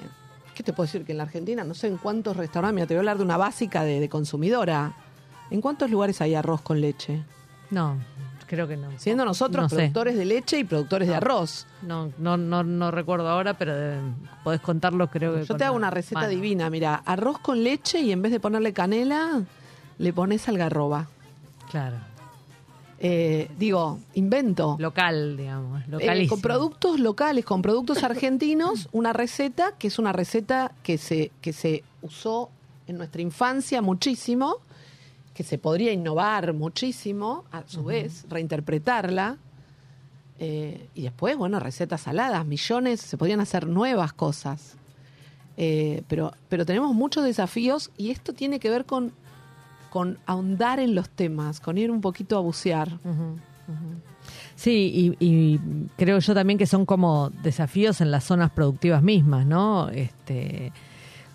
[0.60, 1.06] ¿Qué te puedo decir?
[1.06, 3.24] Que en la Argentina, no sé en cuántos restaurantes, mira, te voy a hablar de
[3.24, 4.92] una básica de, de consumidora.
[5.50, 7.22] ¿En cuántos lugares hay arroz con leche?
[7.70, 7.96] No,
[8.46, 8.88] creo que no.
[8.98, 9.76] Siendo nosotros No sé.
[9.76, 11.66] productores de leche y productores de arroz.
[11.80, 13.98] No, no, no, no recuerdo ahora, pero eh,
[14.44, 15.44] podés contarlo, creo que.
[15.46, 16.30] Yo te hago una receta mano.
[16.30, 19.40] divina, mira, arroz con leche y en vez de ponerle canela,
[19.96, 21.06] le pones algarroba.
[21.70, 21.96] Claro.
[23.02, 24.76] Eh, digo, invento.
[24.78, 25.82] Local, digamos.
[25.98, 31.30] Eh, con productos locales, con productos argentinos, una receta que es una receta que se,
[31.40, 32.50] que se usó
[32.86, 34.56] en nuestra infancia muchísimo,
[35.32, 39.38] que se podría innovar muchísimo, a su vez, reinterpretarla.
[40.38, 44.76] eh, y después, bueno, recetas saladas, millones, se podrían hacer nuevas cosas.
[45.56, 49.12] Eh, pero, pero tenemos muchos desafíos y esto tiene que ver con,
[49.90, 52.98] con ahondar en los temas, con ir un poquito a bucear.
[54.56, 55.60] Sí, y, y
[55.96, 59.88] creo yo también que son como desafíos en las zonas productivas mismas, ¿no?
[59.88, 60.72] Este,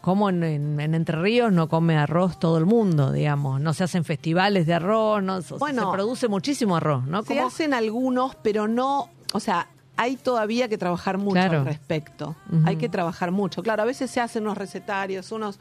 [0.01, 3.83] como en, en- en Entre Ríos no come arroz todo el mundo, digamos, no se
[3.83, 7.23] hacen festivales de arroz, no, Bueno, se produce muchísimo arroz, ¿no?
[7.23, 11.59] Se hacen algunos, pero no, o sea, hay todavía que trabajar mucho Claro.
[11.59, 12.35] al respecto.
[12.65, 13.63] Hay que trabajar mucho.
[13.63, 15.57] Claro, a veces se hacen unos recetarios, unos,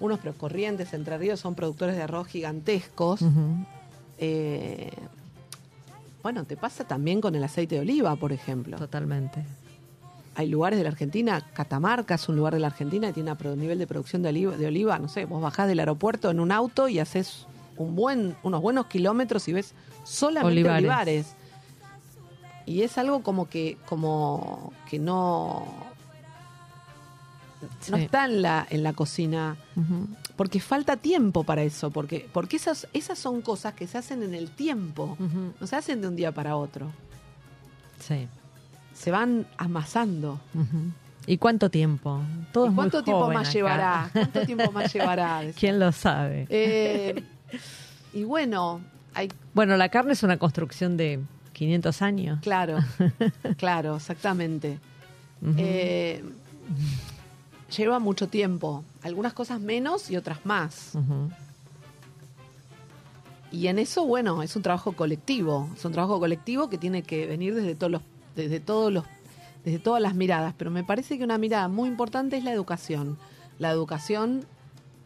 [0.00, 3.20] unos Corrientes, Entre Ríos son productores de arroz gigantescos.
[4.18, 4.92] Eh,
[6.22, 8.76] bueno, te pasa también con el aceite de oliva, por ejemplo.
[8.76, 9.44] Totalmente.
[10.34, 13.58] Hay lugares de la Argentina, Catamarca es un lugar de la Argentina que tiene un
[13.58, 16.52] nivel de producción de oliva, de oliva, no sé, vos bajás del aeropuerto en un
[16.52, 17.46] auto y haces
[17.78, 19.72] un buen, unos buenos kilómetros y ves
[20.04, 20.78] solamente Olivares.
[20.78, 21.36] olivares.
[22.66, 25.66] Y es algo como que, como que no,
[27.90, 29.56] no está en la, en la cocina,
[30.36, 34.34] porque falta tiempo para eso, porque, porque esas, esas son cosas que se hacen en
[34.34, 35.16] el tiempo,
[35.60, 36.90] no se hacen de un día para otro,
[38.00, 38.28] Sí.
[38.94, 40.40] se van amasando.
[41.26, 42.20] ¿Y cuánto tiempo?
[42.52, 43.52] Todo ¿Y cuánto tiempo más acá.
[43.52, 44.10] llevará?
[44.12, 45.42] ¿Cuánto tiempo más llevará?
[45.58, 46.46] ¿Quién lo sabe?
[46.50, 47.24] Eh,
[48.12, 48.80] y bueno,
[49.14, 51.20] hay, Bueno, la carne es una construcción de
[51.52, 52.38] 500 años.
[52.42, 52.78] claro,
[53.56, 54.78] claro, exactamente.
[55.56, 56.22] Eh,
[57.74, 60.92] lleva mucho tiempo, algunas cosas menos y otras más.
[63.52, 67.26] Y en eso, bueno, es un trabajo colectivo, es un trabajo colectivo que tiene que
[67.26, 68.02] venir desde todos los,
[68.34, 69.04] desde todos los,
[69.64, 70.54] desde todas las miradas.
[70.58, 73.16] Pero me parece que una mirada muy importante es la educación.
[73.58, 74.44] La educación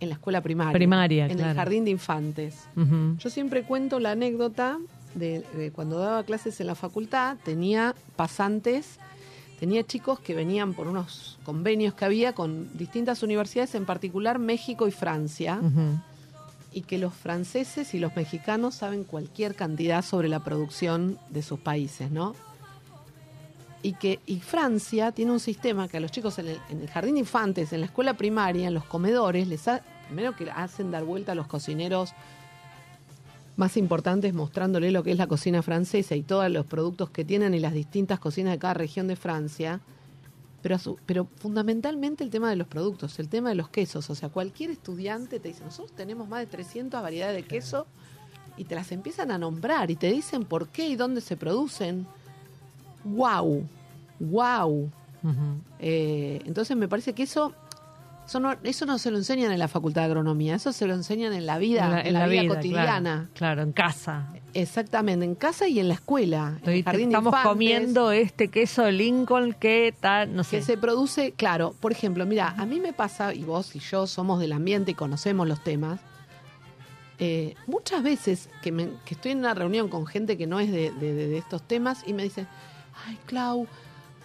[0.00, 0.72] en la escuela primaria.
[0.72, 1.50] Primaria, En claro.
[1.50, 2.64] el jardín de infantes.
[3.18, 4.78] Yo siempre cuento la anécdota
[5.14, 8.98] de, de cuando daba clases en la facultad, tenía pasantes,
[9.60, 14.88] tenía chicos que venían por unos convenios que había con distintas universidades, en particular México
[14.88, 15.60] y Francia,
[16.72, 21.60] y que los franceses y los mexicanos saben cualquier cantidad sobre la producción de sus
[21.60, 22.34] países, ¿no?
[23.82, 26.88] Y que y Francia tiene un sistema que a los chicos en el, en el
[26.88, 30.90] jardín de infantes, en la escuela primaria, en los comedores, les ha- primero que hacen
[30.90, 32.12] dar vuelta a los cocineros
[33.60, 37.54] más importantes mostrándole lo que es la cocina francesa y todos los productos que tienen
[37.54, 39.80] y las distintas cocinas de cada región de Francia.
[40.62, 44.10] Pero, su- pero fundamentalmente el tema de los productos, el tema de los quesos.
[44.10, 47.86] O sea, cualquier estudiante te dice, nosotros tenemos más de 300 variedades de queso
[48.56, 52.06] y te las empiezan a nombrar y te dicen por qué y dónde se producen.
[53.04, 53.64] ¡Wow!
[54.18, 54.90] ¡Wow!
[55.78, 57.54] Eh, entonces me parece que eso,
[58.30, 60.94] eso no, eso no se lo enseñan en la Facultad de Agronomía, eso se lo
[60.94, 63.00] enseñan en la vida, en la, vida, cotidiana.
[63.00, 64.32] Claro, claro, en casa.
[64.54, 66.58] Exactamente, en casa y en la escuela.
[66.58, 70.58] en de estamos infantes, comiendo este queso Lincoln que tal, no sé.
[70.58, 74.06] Que se produce, claro, por ejemplo, mira, a mí me pasa, y vos y yo
[74.06, 75.98] somos del ambiente y conocemos los temas,
[77.18, 80.70] eh, muchas veces que, me- que estoy en una reunión con gente que no es
[80.70, 82.46] de, de- de- de estos temas y me dicen,
[83.06, 83.66] ay, Clau,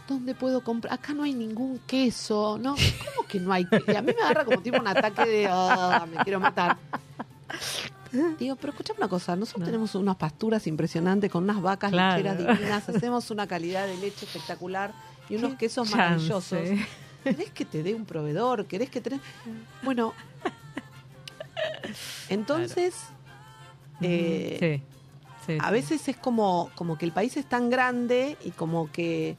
[0.07, 0.93] ¿dónde puedo comprar?
[0.93, 2.75] Acá no hay ningún queso, ¿no?
[3.15, 3.91] ¿Cómo que no hay queso?
[3.91, 6.77] Y a mí me agarra como tipo un ataque de, ah, me quiero matar.
[8.39, 9.65] Digo, pero escuchame una cosa, nosotros No.
[9.65, 12.17] tenemos unas pasturas impresionantes con unas vacas Claro.
[12.23, 14.93] lecheras divinas, hacemos una calidad de leche espectacular
[15.29, 15.97] y unos quesos chance.
[15.97, 16.59] maravillosos.
[17.23, 18.67] ¿Querés que te dé un proveedor?
[18.67, 19.19] ¿Querés que te...
[19.83, 20.13] Bueno,
[22.29, 22.95] entonces,
[24.01, 24.81] eh,
[25.45, 25.71] sí, sí, a sí.
[25.73, 29.37] veces es como, como que el país es tan grande y como que...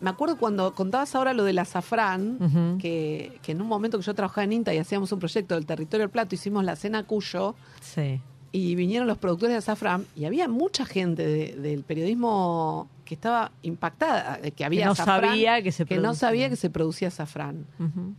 [0.00, 2.78] Me acuerdo cuando contabas ahora lo del azafrán, Ujú.
[2.78, 5.64] que, que en un momento que yo trabajaba en INTA y hacíamos un proyecto del
[5.66, 8.20] territorio del plato, hicimos la cena Cuyo Sí.
[8.52, 13.52] y vinieron los productores de azafrán y había mucha gente de- del periodismo que estaba
[13.62, 17.08] impactada, que había Que no azafrán, sabía que se que no sabía que se producía
[17.08, 17.66] azafrán.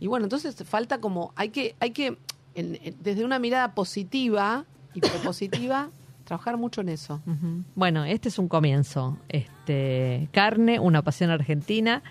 [0.00, 2.18] Y bueno, entonces falta como, hay que, hay que
[2.54, 4.64] en- en- desde una mirada positiva
[4.94, 5.90] y propositiva,
[6.26, 7.22] trabajar mucho en eso.
[7.26, 7.64] Ujú.
[7.74, 9.16] Bueno, este es un comienzo.
[9.28, 12.02] Este, Carne, una pasión argentina,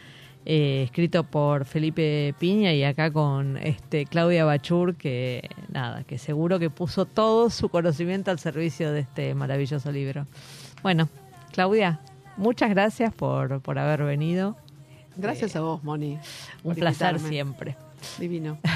[0.46, 6.58] eh, escrito por Felipe Piña y acá con este Claudia Bachur, que nada, que seguro
[6.58, 10.26] que puso todo su conocimiento al servicio de este maravilloso libro.
[10.82, 11.10] Bueno,
[11.52, 12.00] Claudia,
[12.38, 14.56] muchas gracias por, por haber venido.
[15.18, 16.18] Gracias a vos, Moni.
[16.64, 17.30] Un placer invitarme.
[17.30, 17.78] siempre.
[18.20, 18.58] Divino.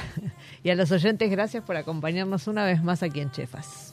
[0.62, 3.89] Y a los oyentes, gracias por acompañarnos una vez más aquí en Chefas.